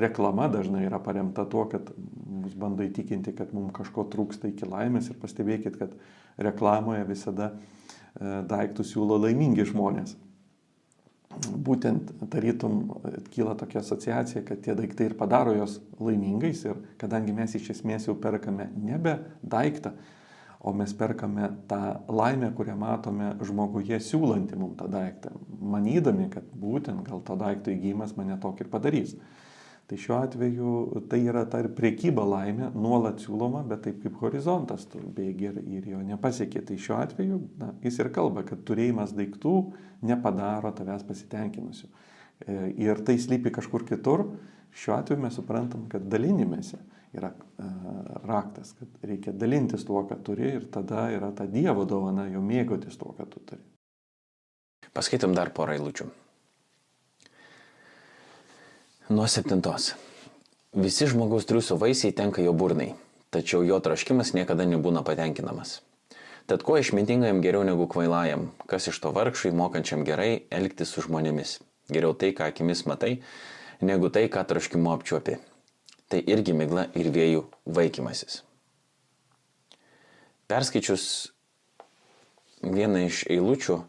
reklama 0.05 0.47
dažnai 0.53 0.85
yra 0.87 1.03
paremta 1.03 1.43
tuo, 1.51 1.67
kad 1.73 1.91
mus 1.99 2.55
bando 2.55 2.87
įtikinti, 2.87 3.35
kad 3.35 3.51
mums 3.57 3.75
kažko 3.75 4.07
trūksta 4.15 4.53
iki 4.53 4.71
laimės. 4.71 5.11
Ir 5.11 5.19
pastebėkit, 5.19 5.81
kad 5.81 5.99
reklamoje 6.39 7.03
visada 7.11 7.51
e, 7.51 8.45
daiktus 8.47 8.95
siūlo 8.95 9.19
laimingi 9.27 9.67
žmonės 9.75 10.15
būtent 11.43 12.11
tarytum 12.33 12.83
kyla 13.35 13.55
tokia 13.59 13.81
asociacija, 13.81 14.43
kad 14.47 14.61
tie 14.65 14.75
daiktai 14.79 15.11
ir 15.11 15.17
padaro 15.19 15.55
jos 15.57 15.79
laimingais 16.01 16.65
ir 16.67 16.81
kadangi 17.01 17.35
mes 17.37 17.55
iš 17.59 17.71
esmės 17.77 18.09
jau 18.09 18.17
perkame 18.21 18.69
nebe 18.77 19.17
daiktą, 19.43 19.95
o 20.65 20.73
mes 20.73 20.95
perkame 20.97 21.51
tą 21.69 21.81
laimę, 22.09 22.51
kurią 22.57 22.77
matome 22.81 23.35
žmoguje 23.45 23.99
siūlantį 24.01 24.59
mums 24.61 24.79
tą 24.81 24.89
daiktą, 24.93 25.35
manydami, 25.61 26.31
kad 26.33 26.47
būtent 26.61 27.05
gal 27.09 27.21
to 27.27 27.37
daikto 27.41 27.73
įgymas 27.75 28.17
mane 28.17 28.39
tokį 28.41 28.65
ir 28.65 28.71
padarys. 28.73 29.17
Tai 29.85 29.99
šiuo 30.01 30.17
atveju 30.17 31.03
tai 31.13 31.19
yra 31.29 31.43
ta 31.51 31.59
ir 31.61 31.69
priekyba 31.77 32.25
laimė, 32.25 32.71
nuolat 32.73 33.21
siūloma, 33.21 33.61
bet 33.69 33.83
taip 33.85 33.99
kaip 34.01 34.17
horizontas, 34.23 34.87
tu 34.89 35.03
bėgi 35.17 35.51
ir, 35.51 35.59
ir 35.77 35.91
jo 35.93 36.01
nepasiekė. 36.01 36.63
Tai 36.71 36.79
šiuo 36.81 36.97
atveju 37.03 37.41
na, 37.61 37.69
jis 37.85 38.01
ir 38.01 38.09
kalba, 38.15 38.47
kad 38.49 38.63
turėjimas 38.65 39.13
daiktų 39.17 39.53
nepadaro 40.09 40.73
tavęs 40.79 41.05
pasitenkinusių. 41.05 41.91
E, 42.49 42.57
ir 42.81 43.05
tai 43.05 43.19
slypi 43.21 43.53
kažkur 43.53 43.85
kitur. 43.91 44.25
Šiuo 44.75 44.97
atveju 44.97 45.21
mes 45.21 45.37
suprantam, 45.37 45.85
kad 45.93 46.09
dalinimėse 46.09 46.81
yra 47.15 47.35
e, 47.37 47.69
raktas, 48.25 48.73
kad 48.81 49.05
reikia 49.05 49.37
dalintis 49.37 49.85
tuo, 49.85 50.01
ką 50.09 50.17
turi 50.25 50.49
ir 50.57 50.69
tada 50.73 51.11
yra 51.13 51.29
ta 51.37 51.45
Dievo 51.45 51.85
dovana, 51.85 52.25
jo 52.33 52.41
mėgautis 52.41 52.97
tuo, 52.97 53.13
ką 53.21 53.29
tu 53.29 53.45
turi. 53.53 53.63
Paskaitom 54.97 55.37
dar 55.37 55.53
porą 55.53 55.77
eilučių. 55.77 56.09
Nuo 59.09 59.27
septintos. 59.29 59.91
Visi 60.73 61.05
žmogaus 61.05 61.45
triusų 61.45 61.77
vaisiai 61.77 62.15
tenka 62.17 62.41
jo 62.41 62.55
burnai, 62.57 62.95
tačiau 63.29 63.61
jo 63.61 63.77
troškimas 63.85 64.31
niekada 64.33 64.65
nebūna 64.65 65.03
patenkinamas. 65.05 65.83
Tad 66.49 66.65
kuo 66.65 66.79
išmintingajam 66.81 67.43
geriau 67.45 67.67
negu 67.69 67.85
kvailajam, 67.85 68.47
kas 68.65 68.89
iš 68.89 69.03
to 69.05 69.13
vargšui 69.13 69.53
mokančiam 69.53 70.07
gerai 70.09 70.47
elgtis 70.49 70.95
su 70.97 71.05
žmonėmis. 71.05 71.59
Geriau 71.93 72.17
tai, 72.17 72.33
ką 72.33 72.49
akimis 72.49 72.87
matai, 72.89 73.19
negu 73.85 74.09
tai, 74.09 74.25
ką 74.33 74.41
troškimo 74.49 74.97
apčiuopi. 74.97 75.37
Tai 76.09 76.25
irgi 76.25 76.57
migla 76.57 76.89
ir 76.97 77.13
vėjų 77.13 77.45
vaikymasis. 77.77 78.41
Perskaičius 80.49 81.07
vieną 82.65 83.05
iš 83.11 83.27
eilučių, 83.29 83.83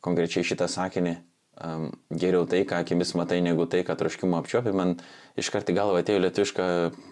konkrečiai 0.00 0.40
šitą 0.40 0.72
sakinį, 0.72 1.18
um, 1.64 1.88
geriau 2.10 2.46
tai, 2.48 2.62
ką 2.68 2.82
akimis 2.82 3.14
matai, 3.18 3.40
negu 3.44 3.66
tai, 3.70 3.82
ką 3.86 3.96
troškimo 3.98 4.38
apčiopi, 4.38 4.72
man 4.76 4.96
iš 5.38 5.50
karto 5.54 5.74
galvo 5.76 5.98
atėjo 6.00 6.22
lietuviška 6.24 6.66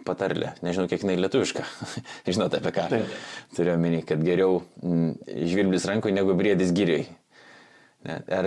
patarlė. 0.09 0.55
Nežinau, 0.67 0.89
kiek 0.91 1.05
jinai 1.05 1.19
lietuviška. 1.21 1.67
Žinote 2.29 2.63
apie 2.63 2.75
ką. 2.77 2.89
Taip. 2.95 3.15
Turiu 3.57 3.77
omeny, 3.77 4.03
kad 4.07 4.23
geriau 4.27 4.63
m, 4.83 5.15
žvirblis 5.27 5.89
rankoje 5.91 6.17
negu 6.17 6.37
briedis 6.39 6.75
gyriui. 6.77 7.07
Ar 8.07 8.47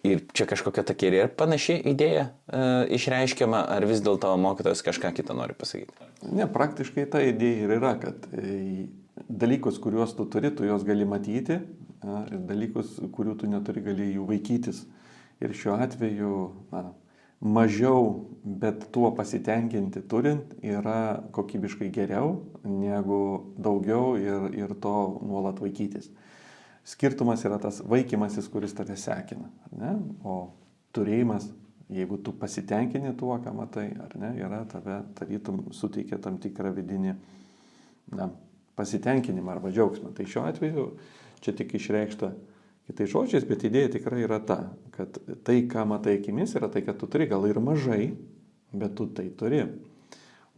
ir 0.00 0.22
čia 0.32 0.46
kažkokia 0.48 0.84
tokia 0.86 1.10
ir 1.12 1.30
panaši 1.36 1.76
idėja 1.92 2.24
e, 2.30 2.62
išreiškiama, 2.96 3.60
ar 3.74 3.84
vis 3.88 4.00
dėlto 4.04 4.32
mokytojas 4.40 4.80
kažką 4.86 5.12
kitą 5.18 5.36
nori 5.36 5.56
pasakyti? 5.58 6.08
Ne, 6.32 6.46
praktiškai 6.50 7.04
ta 7.12 7.20
idėja 7.24 7.66
ir 7.66 7.74
yra, 7.76 7.92
kad 8.00 8.24
e, 8.32 8.88
dalykus, 9.28 9.80
kuriuos 9.82 10.16
tu 10.16 10.26
turi, 10.32 10.52
tu 10.56 10.64
juos 10.66 10.86
gali 10.88 11.04
matyti, 11.08 11.60
a, 12.02 12.24
ir 12.30 12.42
dalykus, 12.48 12.98
kurių 13.14 13.36
tu 13.40 13.50
neturi, 13.50 13.84
gali 13.84 14.10
jų 14.12 14.26
vaikytis. 14.28 14.84
Ir 15.42 15.54
šiuo 15.58 15.76
atveju 15.82 16.34
na, 16.70 16.84
mažiau, 17.42 18.28
bet 18.44 18.86
tuo 18.94 19.10
pasitenkinti 19.16 20.04
turint 20.10 20.54
yra 20.62 21.22
kokybiškai 21.34 21.90
geriau 21.94 22.36
negu 22.62 23.54
daugiau 23.58 24.14
ir, 24.20 24.46
ir 24.54 24.74
to 24.82 24.94
nuolat 25.26 25.58
vaikytis. 25.62 26.10
Skirtumas 26.86 27.42
yra 27.46 27.58
tas 27.62 27.80
vaikymasis, 27.86 28.48
kuris 28.50 28.74
tave 28.74 28.96
sekina. 28.98 29.50
Ne? 29.74 29.96
O 30.26 30.54
turėjimas, 30.94 31.48
jeigu 31.92 32.18
tu 32.22 32.34
pasitenkini 32.38 33.14
tuo, 33.18 33.34
ką 33.42 33.54
matai, 33.54 33.88
ar 34.02 34.14
ne, 34.18 34.32
yra 34.42 34.62
tave 34.70 35.00
tarytum 35.18 35.68
suteikia 35.74 36.18
tam 36.22 36.38
tikrą 36.42 36.72
vidinį 36.74 37.14
na, 38.18 38.30
pasitenkinimą 38.78 39.56
arba 39.56 39.70
džiaugsmą. 39.74 40.14
Tai 40.16 40.26
šiuo 40.26 40.46
atveju 40.48 40.86
čia 41.42 41.54
tik 41.58 41.74
išreikšta 41.78 42.32
kitais 42.88 43.10
žodžiais, 43.12 43.46
bet 43.46 43.64
idėja 43.66 43.94
tikrai 43.96 44.24
yra 44.26 44.40
ta, 44.44 44.58
kad 44.94 45.16
tai, 45.46 45.62
ką 45.70 45.86
matai 45.88 46.18
akimis, 46.18 46.54
yra 46.58 46.70
tai, 46.72 46.82
kad 46.86 46.98
tu 47.00 47.08
turi 47.10 47.28
gal 47.30 47.46
ir 47.48 47.60
mažai, 47.62 48.12
bet 48.74 48.96
tu 48.98 49.06
tai 49.14 49.28
turi. 49.38 49.64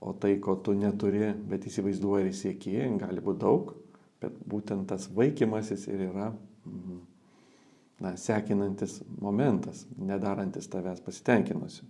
O 0.04 0.12
tai, 0.12 0.34
ko 0.42 0.56
tu 0.60 0.74
neturi, 0.76 1.30
bet 1.48 1.64
įsivaizduoji 1.68 2.28
ir 2.28 2.36
sieki, 2.36 2.76
gali 3.00 3.22
būti 3.24 3.40
daug, 3.40 3.72
bet 4.20 4.36
būtent 4.48 4.88
tas 4.90 5.06
vaikimasis 5.12 5.86
ir 5.88 6.08
yra 6.10 6.30
mhm, 6.68 6.98
na, 8.04 8.14
sekinantis 8.20 8.98
momentas, 9.20 9.84
nedarantis 9.96 10.68
tavęs 10.72 11.00
pasitenkinusiu. 11.04 11.88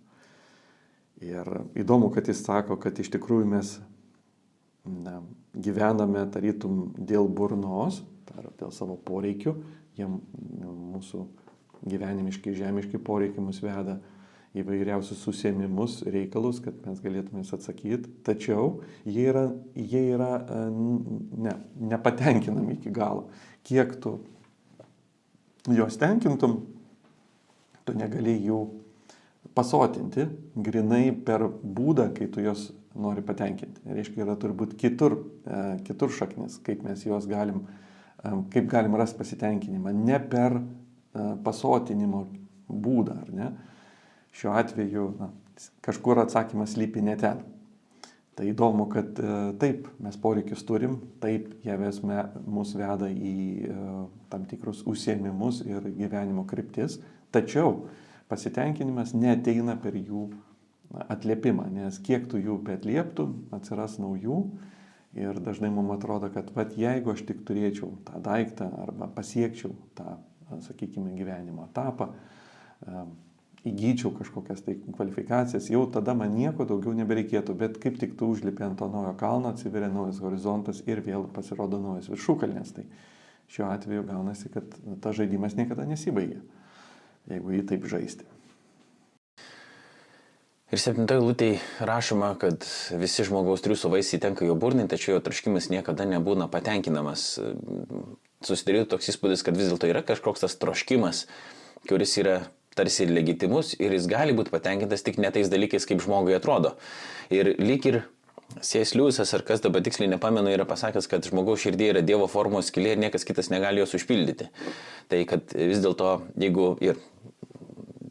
Ir 1.24 1.48
įdomu, 1.78 2.10
kad 2.14 2.28
jis 2.28 2.42
sako, 2.44 2.76
kad 2.82 2.98
iš 3.00 3.10
tikrųjų 3.14 3.46
mes 3.50 3.76
na, 4.84 5.20
gyvename 5.54 6.26
tarytum 6.34 6.90
dėl 6.98 7.30
burnos, 7.30 8.02
ar 8.38 8.50
dėl 8.60 8.72
savo 8.74 8.96
poreikių, 9.06 9.54
jie 9.98 10.08
mūsų 10.08 11.22
gyvenimiški, 11.84 12.54
žemiški 12.56 13.00
poreikiai 13.04 13.44
mus 13.44 13.60
veda 13.62 13.98
įvairiausius 14.54 15.24
susėmimus, 15.26 15.98
reikalus, 16.14 16.60
kad 16.62 16.76
mes 16.86 17.00
galėtume 17.02 17.42
atsakyti, 17.42 18.12
tačiau 18.26 18.84
jie 19.02 19.26
yra, 19.32 19.48
jie 19.74 20.04
yra 20.14 20.30
e, 20.38 20.60
ne, 21.46 21.56
nepatenkinami 21.90 22.76
iki 22.76 22.92
galo. 22.94 23.26
Kiek 23.66 23.96
tu 24.02 24.20
juos 25.74 25.98
tenkintum, 25.98 26.60
tu 27.84 27.96
negali 27.98 28.36
jų 28.46 28.60
pasotinti 29.58 30.28
grinai 30.54 31.08
per 31.26 31.48
būdą, 31.50 32.12
kai 32.14 32.30
tu 32.30 32.44
juos 32.44 32.68
nori 32.94 33.24
patenkinti. 33.26 33.82
Reiškia, 33.90 34.22
yra 34.22 34.36
turbūt 34.38 34.76
kitur, 34.78 35.18
e, 35.46 35.64
kitur 35.88 36.14
šaknis, 36.14 36.60
kaip 36.62 36.86
mes 36.86 37.02
juos 37.06 37.26
galim 37.30 37.64
kaip 38.52 38.68
galim 38.70 38.96
rasti 38.98 39.18
pasitenkinimą, 39.20 39.92
ne 39.94 40.18
per 40.18 40.58
pasotinimo 41.44 42.24
būdą, 42.68 43.18
ar 43.22 43.32
ne? 43.34 43.50
Šiuo 44.34 44.54
atveju 44.58 45.08
na, 45.18 45.28
kažkur 45.84 46.22
atsakymas 46.24 46.76
lypi 46.80 47.02
ne 47.04 47.16
ten. 47.20 47.42
Tai 48.34 48.46
įdomu, 48.50 48.88
kad 48.90 49.18
e, 49.22 49.34
taip, 49.62 49.86
mes 50.02 50.16
poreikius 50.18 50.64
turim, 50.66 50.96
taip, 51.22 51.52
jie 51.62 51.76
vesme, 51.78 52.16
mus 52.50 52.72
veda 52.74 53.06
į 53.06 53.34
e, 53.68 53.76
tam 54.32 54.46
tikrus 54.50 54.80
užsiemimus 54.90 55.60
ir 55.68 55.86
gyvenimo 55.94 56.42
kryptis, 56.50 56.98
tačiau 57.34 57.84
pasitenkinimas 58.30 59.14
neteina 59.14 59.76
per 59.78 59.94
jų 59.94 60.26
atliepimą, 61.14 61.68
nes 61.76 62.00
kiek 62.02 62.26
tu 62.30 62.40
jų 62.42 62.58
betlieptų, 62.66 63.28
atsiras 63.54 64.00
naujų. 64.02 64.40
Ir 65.14 65.38
dažnai 65.38 65.70
mums 65.70 65.94
atrodo, 65.94 66.26
kad 66.34 66.48
vat, 66.56 66.72
jeigu 66.78 67.12
aš 67.12 67.22
tik 67.28 67.44
turėčiau 67.46 67.92
tą 68.06 68.18
daiktą 68.22 68.66
arba 68.82 69.06
pasiekčiau 69.14 69.70
tą, 69.94 70.16
sakykime, 70.66 71.12
gyvenimo 71.14 71.68
etapą, 71.68 72.08
įgyčiau 73.64 74.10
kažkokias 74.18 74.64
tai 74.66 74.74
kvalifikacijas, 74.82 75.70
jau 75.72 75.84
tada 75.92 76.16
man 76.18 76.34
nieko 76.36 76.66
daugiau 76.68 76.92
nebereikėtų, 76.98 77.54
bet 77.56 77.78
kaip 77.80 77.96
tik 78.00 78.18
tu 78.18 78.28
užlipi 78.34 78.66
ant 78.66 78.76
to 78.80 78.90
naujo 78.92 79.14
kalno, 79.20 79.54
atsiveria 79.54 79.88
naujas 79.92 80.20
horizontas 80.24 80.82
ir 80.84 81.00
vėl 81.06 81.28
pasirodo 81.32 81.80
naujas 81.80 82.10
viršukalnės. 82.12 82.74
Tai 82.76 82.84
šiuo 83.54 83.70
atveju 83.70 84.04
gaunasi, 84.10 84.50
kad 84.52 84.76
tas 85.00 85.16
žaidimas 85.16 85.56
niekada 85.56 85.86
nesibaigia, 85.88 86.42
jeigu 87.30 87.54
jį 87.54 87.64
taip 87.70 87.88
žaisti. 87.88 88.28
Ir 90.74 90.80
septintoje 90.82 91.22
lūtėje 91.22 91.58
rašoma, 91.86 92.32
kad 92.40 92.64
visi 92.98 93.22
žmogaus 93.22 93.62
triusų 93.62 93.92
vaisiai 93.92 94.18
tenka 94.18 94.42
jo 94.42 94.56
burnai, 94.58 94.88
tačiau 94.90 95.14
jo 95.14 95.20
traškimas 95.22 95.68
niekada 95.70 96.02
nebūna 96.10 96.48
patenkinamas. 96.50 97.36
Susidarytų 98.42 98.88
toks 98.90 99.12
įspūdis, 99.12 99.44
kad 99.46 99.54
vis 99.54 99.70
dėlto 99.70 99.86
yra 99.86 100.02
kažkoks 100.02 100.42
tas 100.42 100.58
troškimas, 100.58 101.28
kuris 101.86 102.16
yra 102.18 102.40
tarsi 102.74 103.06
legitimus 103.06 103.76
ir 103.78 103.94
jis 103.94 104.08
gali 104.10 104.34
būti 104.34 104.50
patenkintas 104.50 105.06
tik 105.06 105.20
ne 105.22 105.30
tais 105.30 105.52
dalykais, 105.52 105.86
kaip 105.86 106.02
žmogui 106.02 106.34
atrodo. 106.34 106.74
Ir 107.30 107.54
lyg 107.62 107.86
ir 107.92 108.02
Sės 108.64 108.96
Liūsas, 108.98 109.30
ar 109.34 109.46
kas 109.46 109.62
dabar 109.62 109.82
tiksliai 109.82 110.10
nepamenu, 110.10 110.50
yra 110.52 110.66
pasakęs, 110.68 111.06
kad 111.10 111.26
žmogaus 111.26 111.62
širdie 111.62 111.92
yra 111.94 112.02
Dievo 112.02 112.26
formos 112.30 112.68
skilė 112.70 112.96
ir 112.96 113.00
niekas 113.06 113.24
kitas 113.26 113.48
negali 113.50 113.82
jos 113.82 113.94
užpildyti. 113.98 114.50
Tai 115.10 115.22
kad 115.30 115.54
vis 115.54 115.80
dėlto, 115.82 116.16
jeigu 116.38 116.74
ir 116.84 116.98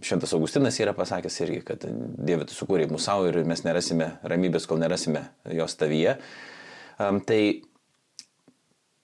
Šventas 0.04 0.34
Augustinas 0.36 0.80
yra 0.84 0.94
pasakęs 0.98 1.40
irgi, 1.46 1.62
kad 1.68 1.86
Dieve 1.88 2.48
tu 2.48 2.56
sukūrė 2.56 2.90
mūsų 2.92 3.06
savo 3.06 3.30
ir 3.30 3.40
mes 3.48 3.64
nerasime 3.66 4.10
ramybės, 4.28 4.68
kol 4.70 4.82
nerasime 4.82 5.26
jos 5.56 5.78
tavyje. 5.80 6.18
Um, 7.02 7.22
tai 7.24 7.64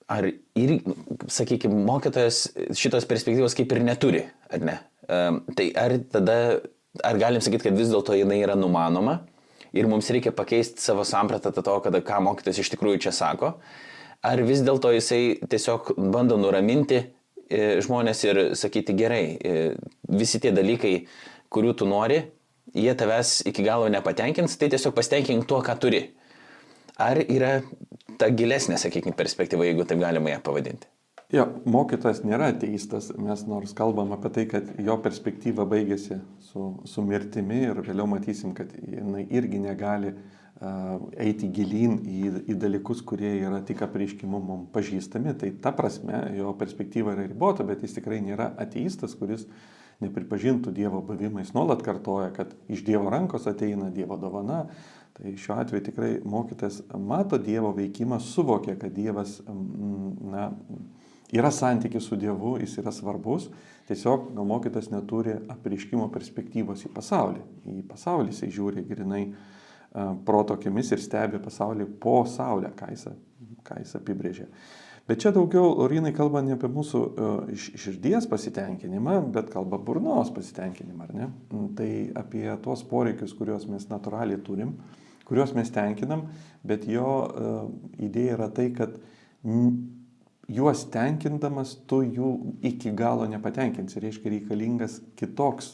ar 0.10 0.28
ir, 0.30 0.76
sakykime, 1.32 1.84
mokytojas 1.88 2.48
šitos 2.78 3.08
perspektyvos 3.10 3.56
kaip 3.58 3.76
ir 3.76 3.84
neturi, 3.86 4.24
ar 4.52 4.66
ne? 4.66 4.78
Um, 5.10 5.44
tai 5.58 5.70
ar 5.78 5.96
tada, 6.12 6.38
ar 7.06 7.22
galim 7.22 7.44
sakyti, 7.44 7.70
kad 7.70 7.78
vis 7.78 7.92
dėlto 7.94 8.18
jinai 8.18 8.42
yra 8.44 8.58
numanoma 8.60 9.22
ir 9.74 9.88
mums 9.90 10.10
reikia 10.14 10.34
pakeisti 10.36 10.82
savo 10.82 11.06
sampratą 11.06 11.54
to, 11.54 11.78
kada 11.86 12.02
ką 12.06 12.20
mokytojas 12.26 12.62
iš 12.62 12.74
tikrųjų 12.74 13.04
čia 13.06 13.14
sako, 13.16 13.54
ar 14.26 14.44
vis 14.46 14.64
dėlto 14.66 14.92
jisai 14.96 15.40
tiesiog 15.50 15.94
bando 16.12 16.38
nuraminti 16.42 17.06
žmonės 17.50 18.24
ir 18.28 18.42
sakyti 18.58 18.96
gerai, 18.98 19.24
e, 19.38 19.56
visi 20.10 20.42
tie 20.42 20.52
dalykai, 20.56 20.94
kurių 21.50 21.74
tu 21.80 21.88
nori, 21.90 22.22
jie 22.78 22.94
tavęs 22.94 23.40
iki 23.50 23.66
galo 23.66 23.90
nepatenkins, 23.90 24.58
tai 24.62 24.70
tiesiog 24.70 24.94
pasitenkink 24.98 25.48
tuo, 25.50 25.62
ką 25.66 25.76
turi. 25.82 26.04
Ar 27.00 27.18
yra 27.24 27.60
ta 28.20 28.30
gilesnė, 28.30 28.78
sakykime, 28.78 29.16
perspektyva, 29.18 29.66
jeigu 29.66 29.88
taip 29.88 30.02
galima 30.02 30.36
ją 30.36 30.42
pavadinti? 30.46 30.90
Jo, 31.34 31.46
mokytojas 31.70 32.24
nėra 32.26 32.50
ateistas, 32.56 33.12
mes 33.14 33.44
nors 33.46 33.76
kalbam 33.78 34.16
apie 34.16 34.32
tai, 34.34 34.46
kad 34.50 34.70
jo 34.82 34.96
perspektyva 35.02 35.66
baigėsi 35.70 36.18
su, 36.42 36.72
su 36.90 37.06
mirtimi 37.06 37.68
ir 37.68 37.82
vėliau 37.86 38.10
matysim, 38.10 38.56
kad 38.58 38.74
jinai 38.74 39.28
irgi 39.30 39.62
negali 39.62 40.16
uh, 40.16 40.39
eiti 40.60 41.48
gilyn 41.56 42.00
į, 42.04 42.22
į 42.52 42.56
dalykus, 42.60 43.02
kurie 43.08 43.32
yra 43.40 43.62
tik 43.66 43.84
apreiškimu 43.86 44.42
mums 44.44 44.72
pažįstami. 44.76 45.34
Tai 45.40 45.52
ta 45.64 45.72
prasme 45.76 46.22
jo 46.36 46.52
perspektyva 46.60 47.16
yra 47.16 47.28
ribota, 47.30 47.64
bet 47.68 47.86
jis 47.86 47.96
tikrai 47.96 48.20
nėra 48.26 48.52
ateistas, 48.60 49.16
kuris 49.16 49.48
nepripažintų 50.04 50.74
Dievo 50.76 51.02
buvimą. 51.06 51.44
Jis 51.44 51.54
nuolat 51.56 51.84
kartoja, 51.84 52.32
kad 52.36 52.52
iš 52.72 52.84
Dievo 52.88 53.12
rankos 53.12 53.48
ateina 53.48 53.90
Dievo 53.94 54.20
dovana. 54.20 54.66
Tai 55.20 55.32
šiuo 55.36 55.58
atveju 55.60 55.84
tikrai 55.90 56.12
mokytas 56.28 56.82
mato 56.96 57.40
Dievo 57.40 57.72
veikimą, 57.76 58.20
suvokia, 58.24 58.78
kad 58.80 58.94
Dievas 58.96 59.40
na, 59.48 60.50
yra 61.36 61.52
santykis 61.52 62.08
su 62.08 62.20
Dievu, 62.20 62.58
jis 62.60 62.78
yra 62.84 62.92
svarbus. 62.96 63.50
Tiesiog 63.88 64.30
gal 64.36 64.48
mokytas 64.48 64.92
neturi 64.92 65.38
apreiškimo 65.52 66.08
perspektyvos 66.14 66.84
į 66.88 66.92
pasaulį. 66.96 67.44
Į 67.80 67.86
pasaulį 67.90 68.32
jisai 68.36 68.52
žiūri 68.56 68.86
grinai 68.88 69.24
proto 70.26 70.56
akimis 70.58 70.92
ir 70.94 71.02
stebi 71.02 71.42
pasaulį 71.42 71.88
po 72.02 72.22
Saulę, 72.30 72.70
ką 72.78 72.92
jis, 72.94 73.08
ką 73.66 73.80
jis 73.82 73.96
apibrėžė. 73.98 74.48
Bet 75.10 75.24
čia 75.24 75.32
daugiau, 75.34 75.72
Lorinai, 75.80 76.12
kalba 76.14 76.44
ne 76.46 76.54
apie 76.54 76.70
mūsų 76.70 77.00
širdies 77.58 78.28
pasitenkinimą, 78.30 79.16
bet 79.34 79.50
kalba 79.50 79.80
burnos 79.82 80.30
pasitenkinimą, 80.36 81.08
ar 81.08 81.16
ne? 81.18 81.30
Tai 81.80 81.92
apie 82.22 82.46
tuos 82.62 82.84
poreikius, 82.86 83.34
kuriuos 83.34 83.66
mes 83.72 83.88
natūraliai 83.90 84.38
turim, 84.46 84.76
kuriuos 85.26 85.56
mes 85.58 85.74
tenkinam, 85.74 86.28
bet 86.62 86.86
jo 86.86 87.10
idėja 87.98 88.36
yra 88.38 88.52
tai, 88.54 88.68
kad 88.78 89.00
juos 90.50 90.86
tenkindamas 90.94 91.74
tu 91.90 92.04
jų 92.06 92.30
iki 92.70 92.94
galo 92.98 93.26
nepatenkinsi. 93.30 94.06
Reiškia 94.06 94.36
reikalingas 94.36 95.00
kitoks 95.18 95.74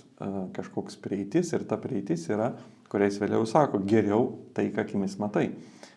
kažkoks 0.55 0.95
prieitis 1.03 1.51
ir 1.51 1.67
ta 1.67 1.75
prieitis 1.79 2.23
yra 2.31 2.53
kuriais 2.91 3.17
vėliau 3.21 3.45
sako, 3.49 3.81
geriau 3.87 4.29
tai, 4.55 4.69
ką 4.73 4.85
akimis 4.85 5.17
matai. 5.21 5.49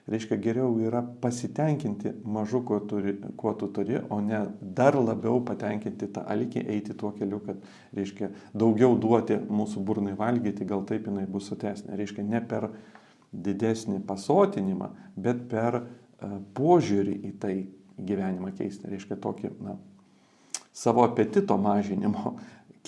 Reiškia, 0.08 0.38
geriau 0.40 0.70
yra 0.80 1.02
pasitenkinti 1.20 2.14
mažu, 2.24 2.62
kuo, 2.64 2.78
turi, 2.88 3.12
kuo 3.36 3.52
tu 3.60 3.66
turi, 3.76 3.98
o 4.08 4.22
ne 4.24 4.40
dar 4.60 4.96
labiau 4.96 5.42
patenkinti 5.44 6.08
tą 6.14 6.22
alikį, 6.32 6.62
eiti 6.72 6.96
tuo 6.96 7.10
keliu, 7.16 7.42
kad, 7.44 7.60
reiškia, 7.96 8.30
daugiau 8.56 8.96
duoti 8.96 9.36
mūsų 9.36 9.84
burnai 9.84 10.14
valgyti, 10.16 10.64
gal 10.68 10.86
taip 10.88 11.10
jinai 11.10 11.26
bus 11.28 11.50
sotesnė. 11.52 11.98
Reiškia, 12.00 12.24
ne 12.24 12.40
per 12.40 12.70
didesnį 13.32 14.00
pasotinimą, 14.08 14.88
bet 15.20 15.44
per 15.50 15.82
uh, 15.82 16.38
požiūrį 16.56 17.18
į 17.28 17.34
tai 17.42 17.54
gyvenimą 18.00 18.54
keisti. 18.56 18.88
Reiškia, 18.88 19.20
tokį, 19.20 19.52
na, 19.60 19.76
savo 20.72 21.04
apetito 21.04 21.56
mažinimo 21.60 22.38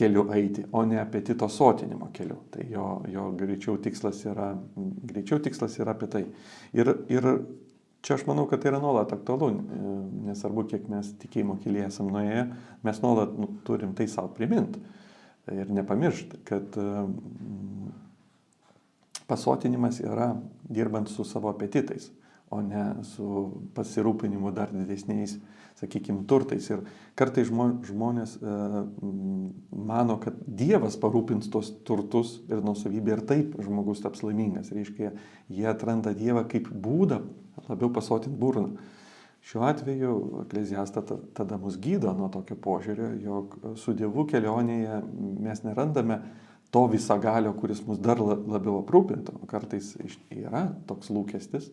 keliu 0.00 0.26
eiti, 0.32 0.64
o 0.72 0.84
ne 0.88 1.00
apetito 1.00 1.48
sotinimo 1.52 2.08
keliu. 2.16 2.40
Tai 2.54 2.64
jo, 2.72 2.86
jo 3.12 3.30
greičiau, 3.36 3.76
tikslas 3.84 4.22
yra, 4.28 4.54
greičiau 5.12 5.42
tikslas 5.44 5.76
yra 5.80 5.92
apie 5.96 6.08
tai. 6.10 6.22
Ir, 6.76 6.94
ir 7.12 7.28
čia 8.00 8.16
aš 8.16 8.24
manau, 8.28 8.46
kad 8.48 8.62
tai 8.62 8.72
yra 8.72 8.80
nuolat 8.80 9.12
aktualu, 9.12 9.50
nesvarbu, 10.30 10.64
kiek 10.72 10.88
mes 10.92 11.12
tikėjimo 11.20 11.58
kelyje 11.60 11.90
esam 11.90 12.08
nuėję, 12.14 12.46
mes 12.86 13.02
nuolat 13.04 13.36
nu, 13.36 13.52
turim 13.68 13.92
tai 13.96 14.08
savo 14.08 14.32
priminti 14.36 14.80
ir 15.50 15.70
nepamiršti, 15.70 16.40
kad 16.44 16.76
mm, 16.76 17.92
pasotinimas 19.26 20.00
yra 20.00 20.34
dirbant 20.68 21.08
su 21.08 21.24
savo 21.24 21.50
apetitais, 21.50 22.10
o 22.50 22.60
ne 22.62 22.84
su 23.06 23.26
pasirūpinimu 23.76 24.52
dar 24.54 24.72
didesniais 24.74 25.36
sakykime, 25.78 26.24
turtais. 26.28 26.66
Ir 26.72 26.83
kartai 27.18 27.44
žmonės 27.46 28.37
e, 28.40 28.54
mano, 29.90 30.18
kad 30.22 30.38
Dievas 30.46 30.98
parūpins 31.00 31.50
tos 31.52 31.72
turtus 31.87 32.38
ir 32.50 32.64
nusavybę 32.64 33.14
ir 33.16 33.24
taip 33.28 33.59
žmogus 33.62 34.02
taps 34.04 34.24
laimingas. 34.26 34.72
Reiškia, 34.74 35.12
jie 35.52 35.68
atranda 35.70 36.14
Dievą 36.16 36.46
kaip 36.50 36.70
būdą 36.72 37.22
labiau 37.68 37.92
pasotinti 37.94 38.38
burną. 38.40 38.74
Šiuo 39.40 39.64
atveju 39.64 40.14
ekleziasta 40.42 41.00
tada 41.33 41.56
mus 41.56 41.78
gydo 41.80 42.12
nuo 42.12 42.28
tokio 42.33 42.59
požiūrio, 42.61 43.14
jog 43.24 43.56
su 43.80 43.94
Dievu 43.96 44.26
kelionėje 44.28 45.00
mes 45.40 45.62
nerandame 45.64 46.20
to 46.70 46.85
visagalio, 46.92 47.54
kuris 47.56 47.80
mus 47.87 47.98
dar 47.98 48.20
labiau 48.20 48.83
aprūpintų. 48.83 49.40
Kartais 49.50 49.94
yra 50.28 50.66
toks 50.87 51.09
lūkestis, 51.11 51.70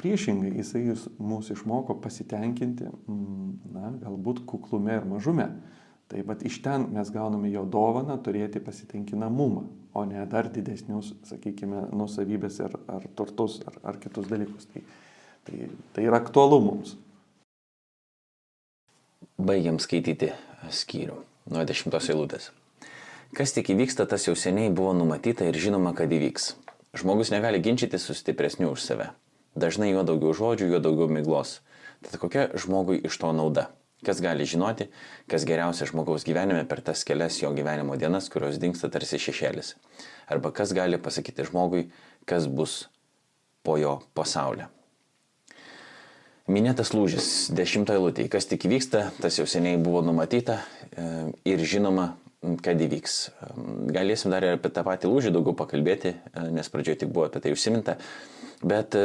Priešingai, 0.00 0.50
jisai 0.58 0.82
mūsų 1.22 1.54
išmoko 1.54 1.94
pasitenkinti, 2.02 2.88
mm, 2.90 3.50
na, 3.74 3.92
galbūt 4.02 4.42
kuklume 4.48 4.98
ir 4.98 5.06
mažume. 5.08 5.48
Tai 6.10 6.20
vad 6.28 6.42
iš 6.44 6.58
ten 6.62 6.88
mes 6.92 7.08
gauname 7.14 7.48
jo 7.48 7.62
dovaną 7.64 8.18
turėti 8.22 8.60
pasitenkinamumą, 8.60 9.62
o 9.96 10.04
ne 10.04 10.26
dar 10.28 10.50
didesnius, 10.52 11.14
sakykime, 11.30 11.86
nusavybės 11.96 12.60
ar, 12.66 12.76
ar 12.92 13.06
turtus 13.16 13.60
ar, 13.64 13.78
ar 13.82 14.00
kitus 14.02 14.28
dalykus. 14.28 14.68
Tai, 14.74 14.82
tai, 15.46 15.70
tai 15.96 16.04
yra 16.04 16.20
aktualu 16.20 16.60
mums. 16.66 16.98
Baigiam 19.40 19.80
skaityti 19.80 20.34
skyrių 20.70 21.16
nuo 21.54 21.64
dešimtos 21.66 22.10
eilutės. 22.12 22.50
Kas 23.34 23.56
tik 23.56 23.72
įvyksta, 23.72 24.04
tas 24.06 24.28
jau 24.28 24.36
seniai 24.38 24.70
buvo 24.70 24.92
numatyta 24.94 25.48
ir 25.48 25.56
žinoma, 25.58 25.94
kad 25.96 26.12
įvyks. 26.12 26.52
Žmogus 26.94 27.32
negali 27.34 27.58
ginčyti 27.58 27.98
su 27.98 28.14
stipresniu 28.14 28.70
už 28.76 28.84
save. 28.84 29.08
Dažnai 29.54 29.92
juo 29.92 30.02
daugiau 30.06 30.34
žodžių, 30.34 30.72
juo 30.72 30.82
daugiau 30.82 31.08
miglos. 31.10 31.60
Tad 32.04 32.18
kokia 32.20 32.48
žmogui 32.58 32.98
iš 33.06 33.18
to 33.22 33.30
nauda? 33.36 33.68
Kas 34.04 34.20
gali 34.20 34.44
žinoti, 34.44 34.90
kas 35.30 35.46
geriausia 35.48 35.86
žmogaus 35.88 36.26
gyvenime 36.28 36.66
per 36.68 36.82
tas 36.84 37.06
kelias 37.08 37.38
jo 37.40 37.48
gyvenimo 37.56 37.96
dienas, 37.96 38.28
kurios 38.28 38.58
dinksta 38.60 38.90
tarsi 38.92 39.20
šešėlis? 39.22 39.74
Arba 40.28 40.52
kas 40.52 40.74
gali 40.76 40.98
pasakyti 41.00 41.46
žmogui, 41.48 41.86
kas 42.28 42.50
bus 42.50 42.90
po 43.64 43.78
jo 43.80 44.00
pasaulio? 44.12 44.68
Minėtas 46.44 46.92
lūžis, 46.92 47.48
dešimtoje 47.56 48.02
lūtėje, 48.02 48.28
kas 48.34 48.50
tik 48.50 48.66
vyksta, 48.68 49.06
tas 49.22 49.38
jau 49.40 49.46
seniai 49.48 49.78
buvo 49.80 50.02
numatyta 50.04 50.58
e, 50.60 51.06
ir 51.48 51.62
žinoma, 51.64 52.10
kad 52.60 52.80
įvyks. 52.84 53.14
Galėsim 53.94 54.34
dar 54.34 54.44
ir 54.44 54.58
apie 54.58 54.68
tą 54.68 54.84
patį 54.84 55.08
lūžį 55.08 55.32
daugiau 55.32 55.56
pakalbėti, 55.56 56.12
nes 56.52 56.68
pradžioje 56.68 57.04
tik 57.04 57.14
buvo 57.14 57.30
apie 57.30 57.40
tai 57.40 57.54
užsiminta. 57.54 57.96
Bet 58.64 58.96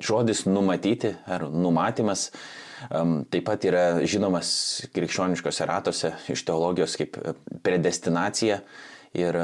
žodis 0.00 0.46
numatyti 0.48 1.12
ar 1.28 1.44
numatymas 1.52 2.30
taip 3.28 3.44
pat 3.44 3.66
yra 3.68 3.84
žinomas 4.08 4.50
krikščioniškose 4.96 5.66
ratuose 5.68 6.14
iš 6.32 6.44
teologijos 6.48 6.96
kaip 6.96 7.18
predestinacija. 7.64 8.62
Ir 9.20 9.36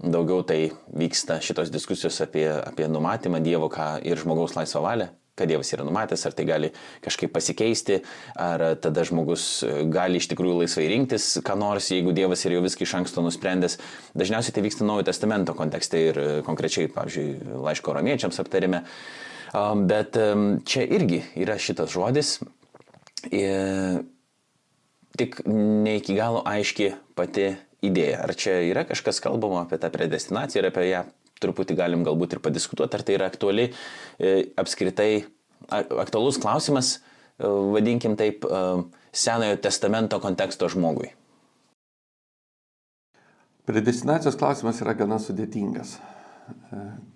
daugiau 0.00 0.40
tai 0.48 0.72
vyksta 0.96 1.36
šitos 1.44 1.70
diskusijos 1.70 2.16
apie, 2.24 2.46
apie 2.48 2.86
numatymą 2.88 3.42
Dievo 3.44 3.68
ką, 3.70 3.98
ir 4.08 4.16
žmogaus 4.18 4.56
laisvą 4.56 4.80
valią, 4.86 5.08
kad 5.38 5.48
Dievas 5.48 5.72
yra 5.72 5.84
numatęs, 5.86 6.26
ar 6.28 6.34
tai 6.36 6.44
gali 6.44 6.68
kažkaip 7.04 7.32
pasikeisti, 7.32 8.02
ar 8.36 8.76
tada 8.84 9.04
žmogus 9.08 9.64
gali 9.92 10.20
iš 10.20 10.28
tikrųjų 10.28 10.58
laisvai 10.60 10.90
rinktis, 10.92 11.38
ką 11.44 11.56
nors, 11.56 11.88
jeigu 11.88 12.12
Dievas 12.12 12.44
yra 12.44 12.58
jau 12.58 12.64
viską 12.66 12.84
iš 12.84 12.94
anksto 13.00 13.24
nusprendęs. 13.24 13.78
Dažniausiai 14.18 14.52
tai 14.52 14.64
vyksta 14.66 14.84
Naujojo 14.84 15.08
testamento 15.08 15.56
kontekste 15.56 16.02
ir 16.10 16.20
konkrečiai, 16.44 16.90
pavyzdžiui, 16.92 17.56
laiško 17.64 17.96
romiečiams 17.96 18.42
aptarėme. 18.44 18.82
Bet 19.88 20.20
čia 20.68 20.84
irgi 20.84 21.22
yra 21.40 21.56
šitas 21.60 21.92
žodis. 21.96 22.36
Tik 25.12 25.42
ne 25.48 25.96
iki 25.96 26.16
galo 26.16 26.44
aiški 26.48 26.92
pati 27.16 27.54
idėja. 27.84 28.20
Ar 28.24 28.36
čia 28.36 28.60
yra 28.68 28.84
kažkas 28.88 29.20
kalbama 29.24 29.64
apie 29.64 29.80
tą 29.80 29.88
predestinaciją 29.92 30.60
ir 30.60 30.68
apie 30.68 30.86
ją 30.90 31.02
truputį 31.42 31.76
galim 31.78 32.04
galbūt 32.06 32.36
ir 32.36 32.42
padiskutuoti, 32.44 32.98
ar 32.98 33.06
tai 33.06 33.16
yra 33.18 33.28
aktuali 33.30 33.68
e, 33.68 34.34
apskritai, 34.60 35.24
aktualus 35.70 36.40
klausimas, 36.42 36.94
e, 36.98 37.46
vadinkim 37.46 38.16
taip, 38.20 38.46
e, 38.46 38.62
Senojo 39.12 39.58
testamento 39.60 40.16
konteksto 40.22 40.70
žmogui. 40.72 41.10
Predestinacijos 43.68 44.38
klausimas 44.40 44.80
yra 44.80 44.94
gana 44.96 45.18
sudėtingas. 45.20 45.98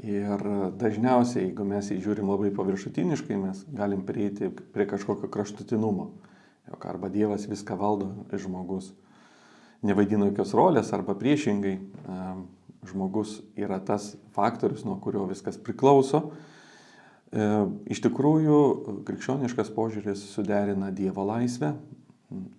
Ir 0.05 0.45
dažniausiai, 0.79 1.49
jeigu 1.49 1.65
mes 1.67 1.89
jį 1.91 1.97
žiūrim 2.05 2.29
labai 2.31 2.53
paviršutiniškai, 2.55 3.39
mes 3.41 3.65
galim 3.75 4.05
prieiti 4.07 4.53
prie 4.53 4.87
kažkokio 4.89 5.31
kraštutinumo. 5.33 6.11
Jok 6.69 6.87
arba 6.93 7.11
Dievas 7.11 7.49
viską 7.49 7.79
valdo, 7.81 8.13
žmogus 8.37 8.93
nevaidina 9.87 10.31
jokios 10.31 10.55
rolės, 10.57 10.93
arba 10.95 11.17
priešingai, 11.19 11.77
žmogus 12.91 13.41
yra 13.59 13.79
tas 13.85 14.15
faktorius, 14.37 14.85
nuo 14.87 14.99
kurio 15.03 15.27
viskas 15.31 15.59
priklauso. 15.59 16.23
E, 17.33 17.47
iš 17.91 18.03
tikrųjų, 18.07 18.59
krikščioniškas 19.09 19.73
požiūris 19.75 20.25
suderina 20.33 20.93
Dievo 20.95 21.27
laisvę 21.27 21.75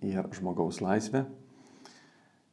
ir 0.04 0.28
žmogaus 0.36 0.82
laisvę. 0.84 1.24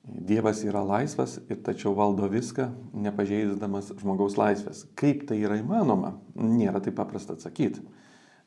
Dievas 0.06 0.62
yra 0.62 0.84
laisvas 0.86 1.40
ir 1.50 1.58
tačiau 1.66 1.96
valdo 1.98 2.28
viską, 2.30 2.68
nepažeisdamas 3.08 3.90
žmogaus 3.98 4.36
laisvės. 4.38 4.84
Kaip 4.94 5.24
tai 5.30 5.40
yra 5.42 5.58
įmanoma, 5.58 6.14
nėra 6.38 6.82
taip 6.84 7.00
paprasta 7.00 7.34
atsakyti. 7.34 7.82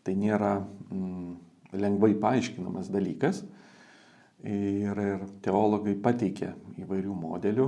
Tai 0.07 0.15
nėra 0.15 0.53
mm, 0.63 1.33
lengvai 1.83 2.13
paaiškinamas 2.23 2.93
dalykas. 2.95 3.43
Ir, 4.47 4.95
ir 4.95 5.25
teologai 5.43 5.97
pateikė 5.99 6.53
įvairių 6.85 7.15
modelių, 7.19 7.67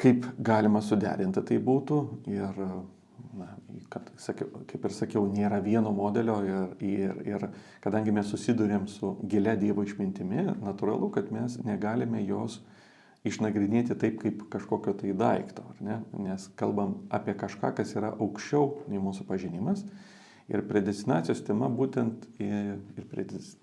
kaip 0.00 0.26
galima 0.38 0.82
suderinti 0.84 1.42
tai 1.46 1.58
būtų 1.62 1.98
ir, 2.30 2.60
na, 3.38 3.48
kad, 3.92 4.10
sakiau, 4.20 4.64
kaip 4.70 4.86
ir 4.86 4.94
sakiau, 4.94 5.24
nėra 5.30 5.60
vieno 5.64 5.92
modelio 5.94 6.38
ir, 6.44 6.76
ir, 6.84 7.20
ir 7.28 7.46
kadangi 7.84 8.14
mes 8.14 8.28
susidurėm 8.30 8.88
su 8.90 9.14
gilia 9.30 9.56
Dievo 9.58 9.84
išmintimi, 9.86 10.48
natūralu, 10.62 11.10
kad 11.14 11.30
mes 11.34 11.56
negalime 11.64 12.22
jos 12.26 12.60
išnagrinėti 13.24 13.96
taip 13.96 14.18
kaip 14.20 14.42
kažkokio 14.52 14.92
tai 15.00 15.14
daikto, 15.16 15.64
nes 15.80 16.48
kalbam 16.60 16.98
apie 17.14 17.32
kažką, 17.40 17.72
kas 17.78 17.94
yra 17.96 18.12
aukščiau 18.18 18.90
nei 18.92 19.00
mūsų 19.00 19.24
pažinimas. 19.30 19.86
Ir 20.52 20.60
predestinacijos 20.68 21.40
tema 21.46 21.70
būtent 21.72 22.26
ir 22.36 23.06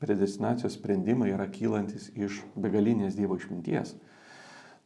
predestinacijos 0.02 0.80
sprendimai 0.80 1.30
yra 1.30 1.46
kylantis 1.54 2.10
iš 2.18 2.40
begalinės 2.58 3.14
Dievo 3.20 3.38
išminties. 3.38 3.94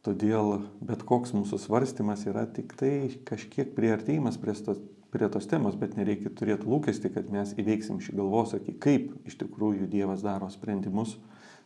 Todėl 0.06 0.60
bet 0.86 1.00
koks 1.02 1.32
mūsų 1.34 1.58
svarstymas 1.58 2.20
yra 2.30 2.44
tik 2.46 2.76
tai 2.78 3.08
kažkiek 3.26 3.72
prieartėjimas 3.74 4.36
prie 4.38 4.52
tos, 4.54 4.78
prie 5.10 5.26
tos 5.34 5.48
temos, 5.50 5.74
bet 5.74 5.96
nereikia 5.98 6.30
turėti 6.30 6.68
lūkesti, 6.70 7.10
kad 7.10 7.32
mes 7.34 7.56
įveiksim 7.58 7.98
šį 8.04 8.14
galvosakį, 8.20 8.76
kaip 8.84 9.08
iš 9.26 9.40
tikrųjų 9.40 9.88
Dievas 9.90 10.22
daro 10.22 10.46
sprendimus 10.52 11.16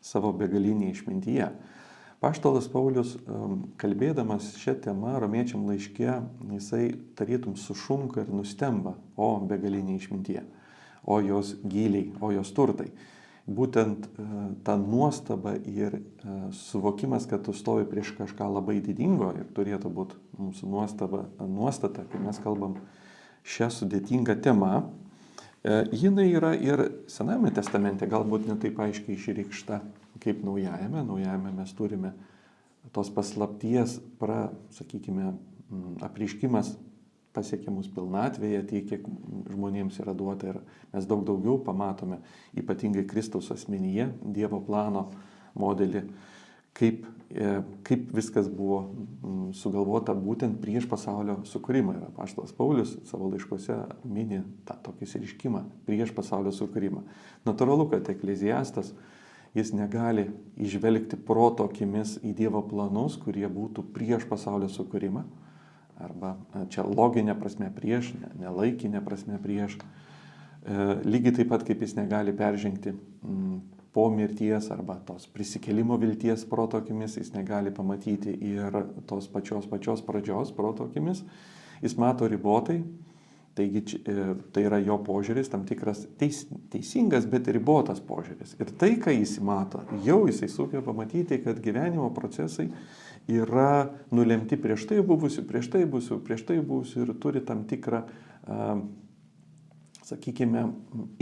savo 0.01 0.33
begalinėje 0.33 0.97
išmintyje. 0.97 1.51
Paštalas 2.25 2.71
Paulius, 2.73 3.13
um, 3.29 3.61
kalbėdamas 3.81 4.55
šią 4.61 4.79
temą 4.89 5.19
romiečiam 5.21 5.69
laiške, 5.69 6.17
jisai 6.57 6.85
tarytum 7.21 7.61
sušunka 7.61 8.25
ir 8.25 8.33
nustemba, 8.33 8.97
o 9.21 9.35
begalinė 9.53 10.01
išmintyje, 10.01 10.47
o 11.05 11.21
jos 11.25 11.59
gyliai, 11.61 12.09
o 12.25 12.33
jos 12.33 12.57
turtai 12.57 12.89
būtent 13.49 14.07
e, 14.07 14.27
ta 14.65 14.77
nuostaba 14.81 15.55
ir 15.57 15.97
e, 15.99 16.03
suvokimas, 16.57 17.27
kad 17.31 17.45
tu 17.47 17.55
stovi 17.57 17.87
prieš 17.89 18.15
kažką 18.19 18.49
labai 18.53 18.79
didingo 18.85 19.33
ir 19.37 19.49
turėtų 19.57 19.93
būti 19.95 20.19
mūsų 20.41 20.71
nuostaba, 20.71 21.25
nuostata, 21.41 22.05
kai 22.11 22.21
mes 22.23 22.41
kalbam 22.43 22.79
šią 23.47 23.71
sudėtingą 23.79 24.37
temą, 24.45 24.73
e, 25.65 25.81
jinai 25.93 26.29
yra 26.33 26.53
ir 26.57 26.87
Sename 27.11 27.53
testamente, 27.55 28.09
galbūt 28.11 28.49
netaip 28.51 28.79
aiškiai 28.81 29.17
išreikšta 29.17 29.81
kaip 30.21 30.45
naujajame. 30.45 31.03
Naujajame 31.07 31.55
mes 31.57 31.73
turime 31.79 32.13
tos 32.93 33.11
paslapties, 33.13 33.99
pra, 34.21 34.51
sakykime, 34.75 35.35
apriškimas 36.03 36.75
pasiekia 37.41 37.73
mus 37.73 37.89
pilnatvėje, 37.93 38.63
tiek, 38.69 38.89
kiek 38.91 39.07
žmonėms 39.51 40.01
yra 40.05 40.15
duota 40.17 40.53
ir 40.53 40.61
mes 40.93 41.09
daug 41.09 41.25
daugiau 41.27 41.59
pamatome, 41.65 42.21
ypatingai 42.59 43.07
Kristaus 43.09 43.51
asmenyje, 43.55 44.11
Dievo 44.21 44.61
plano 44.65 45.09
modelį, 45.59 46.05
kaip, 46.77 47.07
e, 47.31 47.53
kaip 47.87 48.11
viskas 48.15 48.51
buvo 48.53 48.83
sugalvota 49.57 50.15
būtent 50.15 50.61
prieš 50.63 50.87
pasaulio 50.91 51.41
sukūrimą. 51.49 51.97
Ir 51.97 52.09
apaštalas 52.11 52.55
Paulius 52.57 52.97
savo 53.11 53.31
laiškose 53.33 53.79
mini 54.05 54.43
tą 54.69 54.77
tokį 54.87 55.09
įsiriškimą 55.09 55.65
prieš 55.89 56.15
pasaulio 56.17 56.53
sukūrimą. 56.55 57.03
Natūralu, 57.49 57.89
kad 57.91 58.13
ekleziastas 58.13 58.93
jis 59.57 59.73
negali 59.75 60.29
išvelgti 60.63 61.19
proto 61.27 61.67
akimis 61.67 62.19
į 62.23 62.37
Dievo 62.39 62.63
planus, 62.63 63.19
kurie 63.19 63.49
būtų 63.51 63.89
prieš 63.97 64.29
pasaulio 64.31 64.71
sukūrimą 64.71 65.25
arba 66.05 66.37
čia 66.73 66.85
loginė 66.87 67.37
prasme 67.39 67.71
prieš, 67.75 68.13
nelaikinė 68.41 69.03
prasme 69.05 69.39
prieš. 69.43 69.79
E, 69.81 70.79
lygiai 71.07 71.41
taip 71.41 71.53
pat 71.53 71.65
kaip 71.67 71.85
jis 71.85 71.97
negali 71.99 72.35
peržengti 72.37 72.95
po 73.93 74.11
mirties 74.11 74.71
arba 74.71 75.01
tos 75.07 75.27
prisikelimo 75.27 75.97
vilties 75.99 76.45
protokimis, 76.49 77.17
jis 77.19 77.33
negali 77.35 77.73
pamatyti 77.75 78.35
ir 78.53 78.83
tos 79.07 79.29
pačios 79.29 79.67
pačios 79.67 80.03
pradžios 80.07 80.53
protokimis, 80.57 81.25
jis 81.83 81.97
mato 81.99 82.29
ribotai, 82.29 82.81
taigi 83.55 83.83
e, 84.07 84.15
tai 84.55 84.65
yra 84.69 84.79
jo 84.79 84.97
požiūris, 85.05 85.51
tam 85.51 85.65
tikras 85.67 86.05
teis, 86.21 86.45
teisingas, 86.71 87.27
bet 87.31 87.51
ribotas 87.51 87.99
požiūris. 88.07 88.55
Ir 88.63 88.71
tai, 88.79 88.93
ką 89.03 89.15
jis 89.17 89.39
mato, 89.43 89.83
jau 90.07 90.23
jisai 90.29 90.49
sugeba 90.53 90.85
pamatyti, 90.87 91.41
kad 91.43 91.59
gyvenimo 91.65 92.13
procesai 92.15 92.69
yra 93.31 93.91
nulemti 94.11 94.59
prieš 94.61 94.89
tai 94.91 95.01
buvusių, 95.07 95.45
prieš 95.49 95.71
tai 95.75 95.85
buvusių, 95.85 96.21
prieš 96.27 96.47
tai 96.49 96.59
buvusių 96.61 97.05
ir 97.05 97.13
turi 97.23 97.43
tam 97.47 97.63
tikrą, 97.71 98.03
sakykime, 100.07 100.65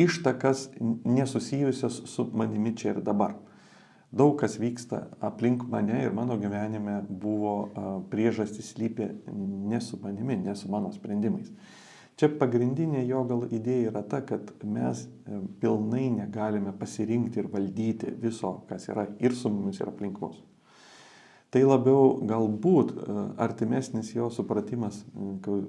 ištakas 0.00 0.68
nesusijusios 1.04 2.02
su 2.08 2.28
manimi 2.32 2.74
čia 2.76 2.94
ir 2.94 3.02
dabar. 3.04 3.36
Daug 4.08 4.38
kas 4.40 4.56
vyksta 4.56 5.02
aplink 5.20 5.66
mane 5.68 5.98
ir 6.00 6.14
mano 6.16 6.38
gyvenime 6.40 7.02
buvo 7.08 8.04
priežastys 8.08 8.72
lypė 8.80 9.10
ne 9.68 9.80
su 9.84 10.00
manimi, 10.00 10.38
ne 10.40 10.56
su 10.56 10.70
mano 10.72 10.92
sprendimais. 10.94 11.52
Čia 12.18 12.32
pagrindinė 12.34 13.04
jo 13.06 13.20
gal 13.28 13.44
idėja 13.46 13.92
yra 13.92 14.00
ta, 14.02 14.18
kad 14.26 14.48
mes 14.66 15.04
e, 15.06 15.36
pilnai 15.62 16.08
negalime 16.10 16.72
pasirinkti 16.74 17.38
ir 17.38 17.50
valdyti 17.52 18.10
viso, 18.18 18.56
kas 18.66 18.88
yra 18.90 19.04
ir 19.22 19.36
su 19.38 19.52
mumis, 19.54 19.78
ir 19.78 19.92
aplink 19.92 20.18
mus. 20.24 20.40
Tai 21.48 21.62
labiau 21.64 22.18
galbūt 22.28 22.90
e, 22.92 23.12
artimesnis 23.40 24.10
jo 24.12 24.26
supratimas, 24.28 24.98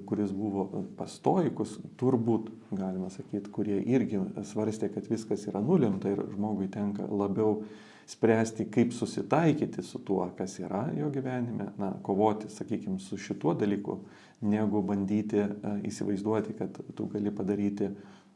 kuris 0.08 0.32
buvo 0.36 0.66
pas 0.98 1.14
stoikus, 1.16 1.78
turbūt, 2.00 2.50
galima 2.68 3.08
sakyti, 3.12 3.48
kurie 3.54 3.78
irgi 3.88 4.20
svarstė, 4.50 4.90
kad 4.92 5.08
viskas 5.08 5.46
yra 5.48 5.62
nulemta 5.64 6.12
ir 6.12 6.20
žmogui 6.34 6.68
tenka 6.72 7.06
labiau 7.08 7.62
spręsti, 8.10 8.66
kaip 8.74 8.92
susitaikyti 8.92 9.80
su 9.86 10.02
tuo, 10.04 10.26
kas 10.36 10.58
yra 10.60 10.82
jo 10.98 11.08
gyvenime, 11.14 11.70
na, 11.80 11.94
kovoti, 12.04 12.50
sakykime, 12.52 12.98
su 13.00 13.16
šituo 13.16 13.56
dalyku, 13.56 14.02
negu 14.44 14.84
bandyti 14.84 15.40
e, 15.46 15.74
įsivaizduoti, 15.88 16.58
kad 16.60 16.76
tu 16.92 17.08
gali 17.08 17.32
padaryti, 17.32 17.88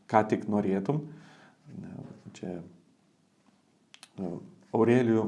ką 0.09 0.25
tik 0.33 0.49
norėtum. 0.49 1.05
Čia 2.41 2.57
e, 2.57 4.35
Aurelijų, 4.75 5.25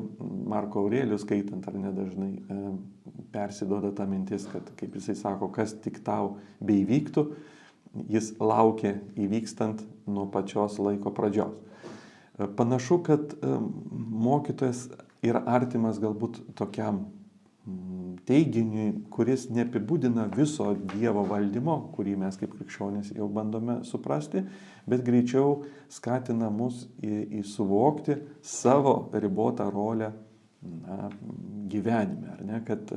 Marko 0.51 0.83
Aurelijų 0.85 1.19
skaitant 1.23 1.67
ar 1.71 1.77
nedažnai 1.79 2.33
e, 2.37 2.57
persidoda 3.35 3.93
ta 3.95 4.07
mintis, 4.09 4.47
kad, 4.51 4.69
kaip 4.79 4.97
jisai 4.99 5.17
sako, 5.19 5.51
kas 5.55 5.77
tik 5.85 6.01
tau 6.07 6.37
beivyktų, 6.67 7.27
jis 8.11 8.33
laukia 8.43 8.97
įvykstant 9.17 9.85
nuo 10.11 10.27
pačios 10.33 10.81
laiko 10.83 11.13
pradžios. 11.15 11.55
E, 12.37 12.49
panašu, 12.59 13.01
kad 13.07 13.37
e, 13.39 13.59
mokytojas 14.27 14.89
yra 15.27 15.45
artimas 15.47 16.01
galbūt 16.03 16.43
tokiam 16.59 17.05
teiginiui, 18.27 18.93
kuris 19.11 19.49
neapibūdina 19.51 20.27
viso 20.35 20.69
Dievo 20.93 21.25
valdymo, 21.27 21.77
kurį 21.97 22.15
mes 22.21 22.39
kaip 22.39 22.55
krikščionys 22.55 23.13
jau 23.17 23.27
bandome 23.33 23.81
suprasti, 23.87 24.45
bet 24.87 25.03
greičiau 25.07 25.65
skatina 25.91 26.51
mus 26.51 26.85
į, 27.03 27.41
į 27.41 27.43
suvokti 27.47 28.19
savo 28.43 28.97
ribotą 29.15 29.67
rolę 29.73 30.13
na, 30.63 31.11
gyvenime. 31.71 32.39
Ne? 32.47 32.63
Kad 32.67 32.93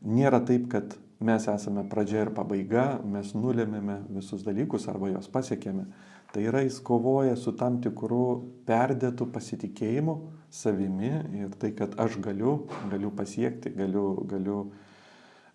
nėra 0.00 0.40
taip, 0.48 0.68
kad 0.72 0.96
mes 1.20 1.48
esame 1.52 1.84
pradžia 1.88 2.24
ir 2.24 2.34
pabaiga, 2.36 2.94
mes 3.04 3.34
nulėmėme 3.36 4.00
visus 4.16 4.44
dalykus 4.46 4.88
arba 4.88 5.12
juos 5.12 5.28
pasiekėme. 5.32 5.84
Tai 6.30 6.44
yra 6.46 6.62
jis 6.64 6.78
kovoja 6.86 7.36
su 7.36 7.52
tam 7.58 7.80
tikru 7.84 8.24
perdėtu 8.68 9.26
pasitikėjimu 9.34 10.20
savimi 10.50 11.10
ir 11.38 11.54
tai, 11.58 11.72
kad 11.76 11.94
aš 12.00 12.18
galiu, 12.22 12.66
galiu 12.90 13.10
pasiekti, 13.14 13.70
galiu, 13.74 14.14
galiu 14.28 14.58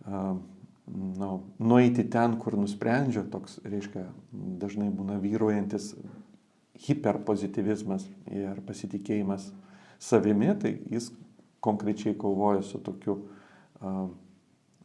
uh, 0.08 0.38
nu, 0.88 1.30
nueiti 1.60 2.06
ten, 2.12 2.38
kur 2.40 2.56
nusprendžiu, 2.60 3.26
toks, 3.32 3.60
reiškia, 3.68 4.08
dažnai 4.62 4.90
būna 4.96 5.20
vyruojantis 5.24 5.94
hiperpozitivizmas 6.86 8.08
ir 8.32 8.60
pasitikėjimas 8.68 9.50
savimi, 10.02 10.52
tai 10.60 10.76
jis 10.92 11.12
konkrečiai 11.64 12.16
kovoja 12.20 12.64
su 12.64 12.80
tokiu 12.84 13.18
uh, 13.20 14.08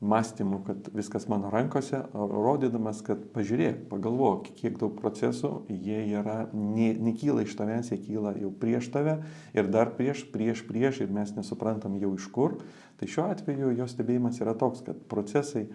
mąstymu, 0.01 0.59
kad 0.65 0.89
viskas 0.95 1.29
mano 1.29 1.51
rankose, 1.53 2.03
rodydamas, 2.15 3.03
kad 3.05 3.21
pažiūrėk, 3.35 3.83
pagalvok, 3.91 4.49
kiek 4.57 4.79
daug 4.81 4.95
procesų, 4.97 5.51
jie 5.69 6.01
yra, 6.17 6.47
ne, 6.57 6.95
nekyla 6.97 7.45
iš 7.45 7.53
tavęs, 7.59 7.91
jie 7.93 8.01
kyla 8.07 8.33
jau 8.41 8.53
prieš 8.63 8.89
tave 8.95 9.19
ir 9.53 9.69
dar 9.69 9.93
prieš, 9.99 10.25
prieš, 10.33 10.65
prieš 10.69 11.03
ir 11.05 11.13
mes 11.13 11.35
nesuprantam 11.37 11.99
jau 12.01 12.15
iš 12.17 12.31
kur. 12.33 12.57
Tai 13.01 13.09
šiuo 13.09 13.27
atveju 13.29 13.75
jo 13.77 13.89
stebėjimas 13.89 14.41
yra 14.41 14.57
toks, 14.57 14.81
kad 14.89 15.05
procesai 15.13 15.67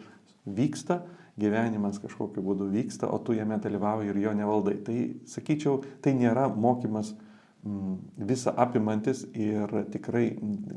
vyksta, 0.45 1.03
gyvenimas 1.37 1.99
kažkokiu 2.01 2.41
būdu 2.45 2.71
vyksta, 2.73 3.09
o 3.11 3.19
tu 3.21 3.35
jame 3.37 3.59
dalyvauji 3.61 4.09
ir 4.09 4.21
jo 4.23 4.33
nevaldai. 4.37 4.79
Tai 4.85 4.97
sakyčiau, 5.29 5.83
tai 6.01 6.15
nėra 6.17 6.47
mokymas 6.49 7.13
visą 7.65 8.53
apimantis 8.61 9.23
ir 9.33 9.71
tikrai 9.93 10.27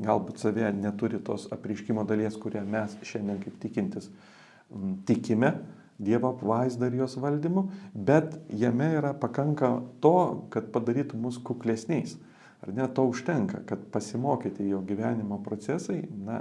galbūt 0.01 0.41
savie 0.41 0.69
neturi 0.73 1.19
tos 1.21 1.47
apriškimo 1.53 2.05
dalies, 2.09 2.37
kurią 2.41 2.63
mes 2.65 2.95
šiandien 3.05 3.41
kaip 3.43 3.59
tikintis 3.61 4.09
mm, 4.09 5.03
tikime 5.09 5.53
Dievo 5.99 6.29
apvaizdą 6.31 6.87
ir 6.87 7.01
jos 7.01 7.17
valdymu, 7.19 7.65
bet 7.91 8.37
jame 8.55 8.85
yra 8.95 9.09
pakanka 9.19 9.73
to, 9.99 10.47
kad 10.53 10.69
padarytų 10.71 11.17
mus 11.19 11.35
kuklesniais. 11.43 12.13
Ar 12.63 12.71
ne 12.71 12.85
to 12.95 13.03
užtenka, 13.11 13.65
kad 13.67 13.83
pasimokyti 13.91 14.69
jo 14.69 14.79
gyvenimo 14.87 15.41
procesai, 15.43 16.05
na, 16.23 16.39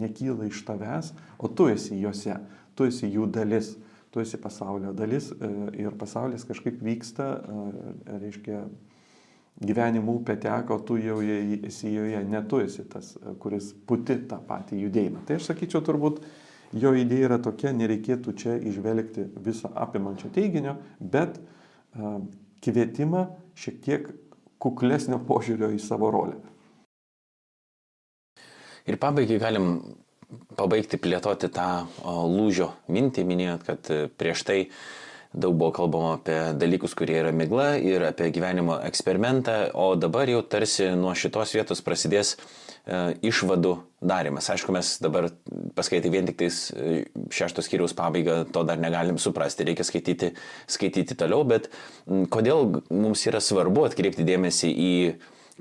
nekyla 0.00 0.48
iš 0.48 0.62
tavęs, 0.64 1.12
o 1.36 1.52
tu 1.52 1.68
esi 1.68 1.98
juose, 2.00 2.38
tu 2.76 2.88
esi 2.88 3.12
jų 3.12 3.28
dalis, 3.32 3.74
tu 4.08 4.24
esi 4.24 4.40
pasaulio 4.40 4.94
dalis 4.96 5.30
e, 5.32 5.52
ir 5.84 5.96
pasaulis 6.00 6.48
kažkaip 6.48 6.80
vyksta, 6.84 7.28
e, 7.36 8.18
reiškia, 8.24 8.62
gyvenimo 9.58 10.14
upė 10.18 10.36
teko, 10.42 10.78
tu 10.86 10.98
jau 11.00 11.18
esi 11.22 11.90
joje, 11.92 12.20
ne 12.24 12.42
tu 12.48 12.60
esi 12.62 12.84
tas, 12.90 13.14
kuris 13.42 13.72
puti 13.86 14.18
tą 14.30 14.38
patį 14.46 14.82
judėjimą. 14.84 15.24
Tai 15.26 15.38
aš 15.38 15.50
sakyčiau, 15.50 15.82
turbūt 15.86 16.20
jo 16.78 16.92
idėja 16.94 17.30
yra 17.30 17.38
tokia, 17.42 17.72
nereikėtų 17.74 18.34
čia 18.38 18.56
išvelgti 18.70 19.26
viso 19.44 19.70
apimančio 19.74 20.30
teiginio, 20.34 20.76
bet 21.00 21.40
uh, 21.40 22.20
kvietimą 22.64 23.26
šiek 23.58 23.80
tiek 23.82 24.12
kuklesnio 24.62 25.18
požiūrio 25.26 25.72
į 25.74 25.82
savo 25.82 26.12
rolę. 26.14 26.38
Ir 28.88 28.96
pabaigai 29.00 29.40
galim 29.42 29.72
pabaigti 30.56 31.00
plėtoti 31.00 31.50
tą 31.52 31.68
lūžio 32.04 32.70
mintį, 32.92 33.24
minėjot, 33.26 33.66
kad 33.66 33.90
prieš 34.20 34.44
tai 34.48 34.58
uh, 34.66 34.80
daug 35.32 35.56
buvo 35.56 35.72
kalbama 35.76 36.14
apie 36.16 36.36
dalykus, 36.56 36.94
kurie 36.96 37.18
yra 37.20 37.32
migla 37.36 37.74
ir 37.76 38.06
apie 38.08 38.30
gyvenimo 38.32 38.78
eksperimentą, 38.88 39.58
o 39.76 39.92
dabar 39.96 40.28
jau 40.30 40.40
tarsi 40.42 40.88
nuo 40.96 41.12
šitos 41.16 41.52
vietos 41.56 41.82
prasidės 41.84 42.34
e, 42.34 43.12
išvadų 43.28 43.74
darimas. 44.00 44.48
Aišku, 44.54 44.72
mes 44.72 44.94
dabar 45.04 45.28
paskaityti 45.76 46.12
vien 46.14 46.30
tik 46.30 46.38
tais 46.40 46.62
e, 46.72 47.02
šeštos 47.34 47.68
skyriaus 47.68 47.96
pabaigą, 47.98 48.40
to 48.54 48.64
dar 48.68 48.80
negalim 48.80 49.20
suprasti, 49.20 49.68
reikia 49.68 49.84
skaityti, 49.84 50.32
skaityti 50.70 51.18
toliau, 51.18 51.44
bet 51.48 51.68
kodėl 52.32 52.80
mums 52.88 53.26
yra 53.28 53.44
svarbu 53.44 53.84
atkreipti 53.90 54.26
dėmesį 54.28 54.72
į 54.72 54.96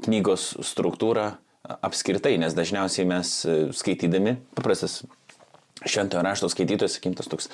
knygos 0.07 0.53
struktūrą 0.63 1.33
apskritai, 1.83 2.37
nes 2.39 2.55
dažniausiai 2.55 3.07
mes 3.09 3.37
e, 3.43 3.61
skaitydami, 3.75 4.37
paprastas 4.55 5.01
šventojo 5.83 6.23
rašto 6.23 6.47
skaitytojas, 6.49 6.95
sakykim, 6.95 7.13
tas 7.19 7.27
toks 7.29 7.51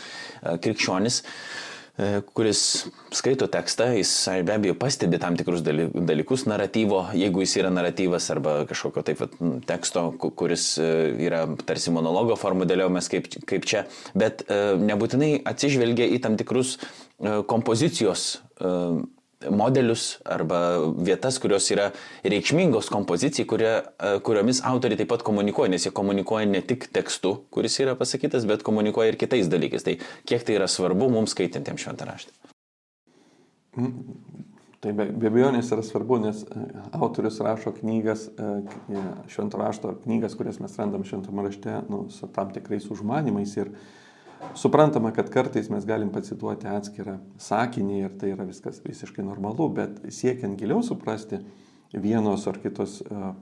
krikščionis, 0.64 1.18
uh, 1.26 1.72
kuris 2.34 2.88
skaito 3.14 3.46
tekstą, 3.54 3.92
jis 3.94 4.12
be 4.48 4.56
abejo 4.56 4.74
pastebi 4.82 5.20
tam 5.22 5.38
tikrus 5.38 5.62
dalykus 5.62 6.48
naratyvo, 6.50 7.04
jeigu 7.14 7.44
jis 7.46 7.54
yra 7.62 7.70
naratyvas 7.70 8.30
arba 8.34 8.56
kažkokio 8.70 9.04
taip 9.06 9.22
pat 9.22 9.36
teksto, 9.70 10.08
kuris 10.18 10.72
e, 10.82 10.90
yra 11.28 11.44
tarsi 11.62 11.94
monologo 11.94 12.38
formų 12.40 12.66
dėliojamas 12.70 13.12
kaip, 13.14 13.30
kaip 13.46 13.68
čia, 13.70 13.86
bet 14.18 14.42
e, 14.48 14.62
nebūtinai 14.82 15.36
atsižvelgia 15.54 16.10
į 16.18 16.22
tam 16.26 16.38
tikrus 16.40 16.80
kompozicijos 17.48 18.42
modelius 19.52 20.20
arba 20.26 20.60
vietas, 20.98 21.40
kurios 21.42 21.68
yra 21.74 21.90
reikšmingos 22.24 22.90
kompozicijai, 22.94 23.48
kurie, 23.50 23.74
e, 23.82 24.14
kuriomis 24.26 24.64
autoriai 24.68 25.00
taip 25.02 25.12
pat 25.12 25.26
komunikuoja, 25.26 25.72
nes 25.74 25.88
jie 25.88 25.94
komunikuoja 25.96 26.50
ne 26.50 26.62
tik 26.66 26.88
tekstu, 26.94 27.36
kuris 27.54 27.80
yra 27.84 27.98
pasakytas, 28.00 28.48
bet 28.50 28.64
komunikuoja 28.64 29.14
ir 29.14 29.20
kitais 29.20 29.52
dalykais. 29.52 29.86
Tai 29.86 29.98
kiek 30.30 30.46
tai 30.48 30.58
yra 30.60 30.70
svarbu 30.72 31.10
mums 31.14 31.36
skaitantiems 31.36 31.86
šventą 31.86 32.08
raštą? 32.10 32.54
Mm, 33.80 34.16
tai 34.84 34.94
be, 34.94 35.08
be 35.10 35.32
abejonės 35.32 35.72
yra 35.74 35.84
svarbu, 35.86 36.20
nes 36.28 36.44
e, 36.46 36.68
autorius 37.00 37.42
rašo 37.44 37.74
knygas, 37.80 38.30
e, 38.38 38.54
šventą 39.34 39.62
rašto 39.62 39.98
knygas, 40.04 40.38
kurias 40.40 40.62
mes 40.64 40.78
randam 40.80 41.06
šventame 41.08 41.48
rašte, 41.48 41.82
nu, 41.90 42.06
su 42.14 42.30
tam 42.36 42.54
tikrais 42.54 42.90
užmanimais 42.94 43.58
ir 43.58 43.74
Suprantama, 44.56 45.12
kad 45.16 45.30
kartais 45.34 45.70
mes 45.72 45.86
galim 45.88 46.12
pacituoti 46.14 46.70
atskirą 46.70 47.18
sakinį 47.42 48.00
ir 48.04 48.14
tai 48.22 48.34
yra 48.36 48.46
viskas 48.48 48.82
visiškai 48.84 49.26
normalu, 49.26 49.70
bet 49.74 50.02
siekiant 50.14 50.60
giliau 50.60 50.84
suprasti 50.86 51.40
vienos 51.94 52.46
ar 52.50 52.60
kitos 52.62 53.00
uh, 53.06 53.34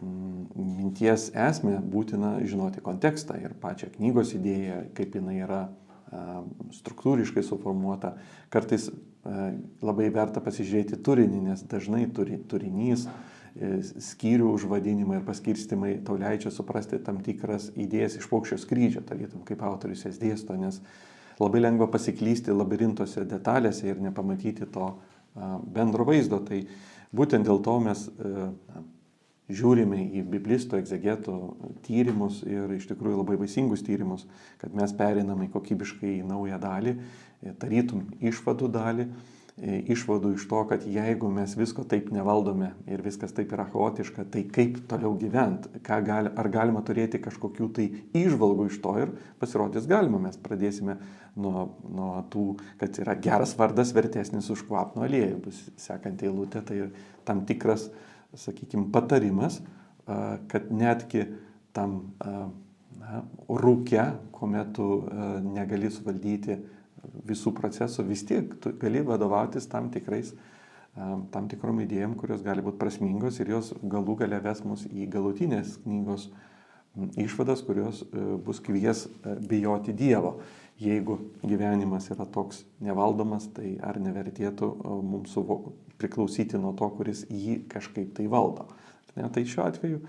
minties 0.00 1.30
esmę, 1.36 1.78
būtina 1.92 2.36
žinoti 2.48 2.84
kontekstą 2.84 3.40
ir 3.40 3.56
pačią 3.60 3.90
knygos 3.96 4.34
idėją, 4.36 4.82
kaip 4.96 5.16
jinai 5.18 5.40
yra 5.44 5.62
uh, 5.68 6.44
struktūriškai 6.76 7.44
suformuota. 7.46 8.14
Kartais 8.52 8.90
uh, 8.90 9.50
labai 9.84 10.08
verta 10.14 10.44
pasižiūrėti 10.44 11.00
turinį, 11.04 11.44
nes 11.50 11.66
dažnai 11.68 12.06
turi, 12.16 12.40
turinys 12.48 13.08
E, 13.08 13.29
skyrių 13.60 14.50
užvadinimai 14.54 15.18
ir 15.18 15.24
paskirstimai 15.26 15.94
tau 16.04 16.16
leidžia 16.20 16.52
suprasti 16.54 17.00
tam 17.04 17.20
tikras 17.24 17.70
idėjas 17.76 18.16
iš 18.20 18.28
paukščio 18.30 18.60
skrydžio, 18.62 19.02
tarytum 19.06 19.44
kaip 19.48 19.62
autorius 19.66 20.06
jas 20.06 20.20
dėsto, 20.20 20.56
nes 20.56 20.80
labai 21.40 21.60
lengva 21.60 21.90
pasiklysti 21.92 22.54
labirintose 22.54 23.26
detalėse 23.28 23.88
ir 23.88 24.00
nepamatyti 24.00 24.68
to 24.72 24.94
bendro 25.74 26.06
vaizdo. 26.08 26.40
Tai 26.44 26.62
būtent 27.16 27.48
dėl 27.48 27.60
to 27.64 27.76
mes 27.84 28.06
e, 28.08 28.46
žiūrime 29.60 29.98
į 30.20 30.24
biblistų, 30.30 30.80
egzegetų 30.80 31.36
tyrimus 31.86 32.40
ir 32.48 32.76
iš 32.76 32.88
tikrųjų 32.90 33.20
labai 33.22 33.36
vaisingus 33.40 33.84
tyrimus, 33.86 34.24
kad 34.62 34.72
mes 34.76 34.94
periname 34.96 35.50
kokybiškai 35.52 36.16
į 36.20 36.30
naują 36.32 36.60
dalį, 36.62 36.96
e, 36.96 37.54
tarytum 37.60 38.08
išvadų 38.20 38.72
dalį 38.72 39.08
E, 39.08 39.39
išvadų 39.60 40.34
iš 40.36 40.46
to, 40.48 40.60
kad 40.70 40.84
jeigu 40.88 41.28
mes 41.32 41.52
visko 41.58 41.84
taip 41.88 42.08
nevaldome 42.14 42.70
ir 42.88 43.02
viskas 43.04 43.34
taip 43.36 43.52
yra 43.52 43.66
chaotiška, 43.68 44.24
tai 44.32 44.46
kaip 44.48 44.78
toliau 44.88 45.12
gyventi, 45.20 45.68
gali, 45.84 46.32
ar 46.32 46.48
galima 46.52 46.80
turėti 46.86 47.20
kažkokių 47.20 47.68
tai 47.76 47.86
išvalgų 48.16 48.70
iš 48.70 48.78
to 48.80 48.94
ir 49.02 49.12
pasirodys 49.42 49.88
galima, 49.90 50.20
mes 50.22 50.38
pradėsime 50.40 50.96
nuo, 51.36 51.66
nuo 51.84 52.14
tų, 52.32 52.46
kad 52.80 53.02
yra 53.04 53.18
geras 53.20 53.52
vardas 53.58 53.92
vertesnis 53.96 54.48
už 54.52 54.64
kvapno 54.68 55.04
aliejų, 55.04 55.42
bus 55.44 55.60
sekanti 55.80 56.30
eilutė, 56.30 56.64
tai 56.64 56.88
tam 57.28 57.44
tikras, 57.48 57.90
sakykime, 58.32 58.88
patarimas, 58.94 59.60
kad 60.48 60.72
netgi 60.72 61.26
tam 61.76 62.14
na, 62.20 63.24
rūke, 63.48 64.08
kuomet 64.32 64.72
tu 64.76 64.92
negali 65.44 65.90
suvaldyti 65.92 66.62
visų 67.28 67.52
procesų, 67.56 68.04
vis 68.08 68.24
tiek 68.28 68.54
tu 68.62 68.72
gali 68.80 69.02
vadovautis 69.06 69.68
tam 69.70 69.90
tikrais 69.94 70.34
tam 71.30 71.48
tikrom 71.48 71.80
idėjom, 71.84 72.16
kurios 72.18 72.42
gali 72.42 72.62
būti 72.64 72.80
prasmingos 72.80 73.38
ir 73.40 73.52
jos 73.54 73.72
galų 73.82 74.16
gale 74.24 74.40
ves 74.42 74.64
mus 74.66 74.86
į 74.90 75.06
galutinės 75.10 75.78
knygos 75.84 76.28
išvadas, 77.20 77.62
kurios 77.62 78.02
e, 78.02 78.24
bus 78.44 78.58
kvies 78.64 79.04
e, 79.06 79.36
bijoti 79.48 79.94
Dievo. 79.94 80.40
Jeigu 80.80 81.18
gyvenimas 81.44 82.08
yra 82.10 82.24
toks 82.26 82.64
nevaldomas, 82.80 83.46
tai 83.54 83.74
ar 83.84 84.00
nevertėtų 84.00 84.70
mums 85.04 85.36
priklausyti 86.00 86.58
nuo 86.58 86.72
to, 86.72 86.88
kuris 86.96 87.26
jį 87.28 87.60
kažkaip 87.70 88.14
tai 88.16 88.24
valdo. 88.32 88.64
Ne, 89.14 89.28
tai 89.28 89.44
šiuo 89.44 89.66
atveju 89.66 90.00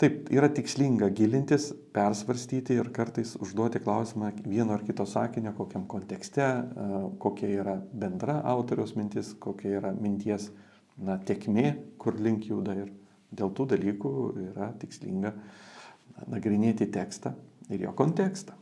taip 0.00 0.28
yra 0.34 0.48
tikslinga 0.52 1.08
gilintis, 1.14 1.70
persvarstyti 1.94 2.76
ir 2.80 2.90
kartais 2.94 3.34
užduoti 3.40 3.80
klausimą 3.84 4.32
vieno 4.46 4.74
ar 4.74 4.82
kito 4.86 5.06
sakinio, 5.06 5.54
kokiam 5.56 5.86
kontekste, 5.90 6.48
kokia 7.22 7.52
yra 7.60 7.76
bendra 7.92 8.40
autoriaus 8.54 8.96
mintis, 8.98 9.34
kokia 9.38 9.78
yra 9.78 9.94
minties 9.94 10.50
na, 10.98 11.18
tekmė, 11.18 11.70
kur 11.98 12.18
link 12.18 12.48
juda 12.50 12.74
ir 12.84 12.90
dėl 13.34 13.54
tų 13.54 13.68
dalykų 13.74 14.12
yra 14.50 14.72
tikslinga 14.82 15.34
nagrinėti 16.30 16.90
tekstą 16.94 17.34
ir 17.70 17.86
jo 17.86 17.94
kontekstą. 17.96 18.54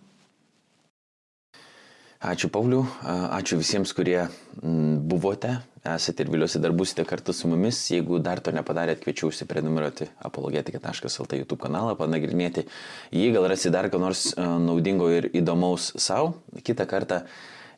Ačiū 2.22 2.53
Pauliu, 2.55 2.85
ačiū 3.03 3.57
visiems, 3.59 3.91
kurie 3.99 4.20
buvote, 4.62 5.57
esate 5.85 6.22
ir 6.22 6.30
vėliausiai 6.30 6.62
dar 6.62 6.74
būsite 6.76 7.05
kartu 7.09 7.35
su 7.35 7.51
mumis. 7.51 7.80
Jeigu 7.91 8.20
dar 8.22 8.41
to 8.41 8.55
nepadarėt, 8.55 9.03
kviečiu 9.03 9.30
užsiprenumeruoti 9.30 10.09
apologetika.lt 10.28 11.41
YouTube 11.41 11.61
kanalą, 11.62 11.97
panagrinėti 11.99 12.66
jį, 13.11 13.33
gal 13.35 13.49
rasi 13.51 13.72
dar 13.74 13.91
ką 13.93 14.01
nors 14.03 14.28
naudingo 14.39 15.11
ir 15.11 15.30
įdomaus 15.33 15.93
savo. 15.99 16.37
Kitą 16.62 16.87
kartą 16.91 17.24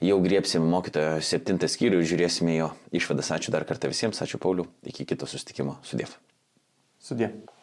jau 0.05 0.21
griepsime 0.25 0.69
mokytojo 0.69 1.17
septintą 1.25 1.71
skyrių 1.71 2.03
ir 2.03 2.13
žiūrėsime 2.13 2.59
jo 2.59 2.71
išvadas. 2.93 3.33
Ačiū 3.39 3.55
dar 3.55 3.67
kartą 3.69 3.93
visiems, 3.93 4.21
ačiū 4.21 4.43
Pauliu, 4.43 4.69
iki 4.85 5.09
kito 5.09 5.29
susitikimo. 5.31 5.79
Sudėv. 5.87 6.17
Sudėv. 7.05 7.54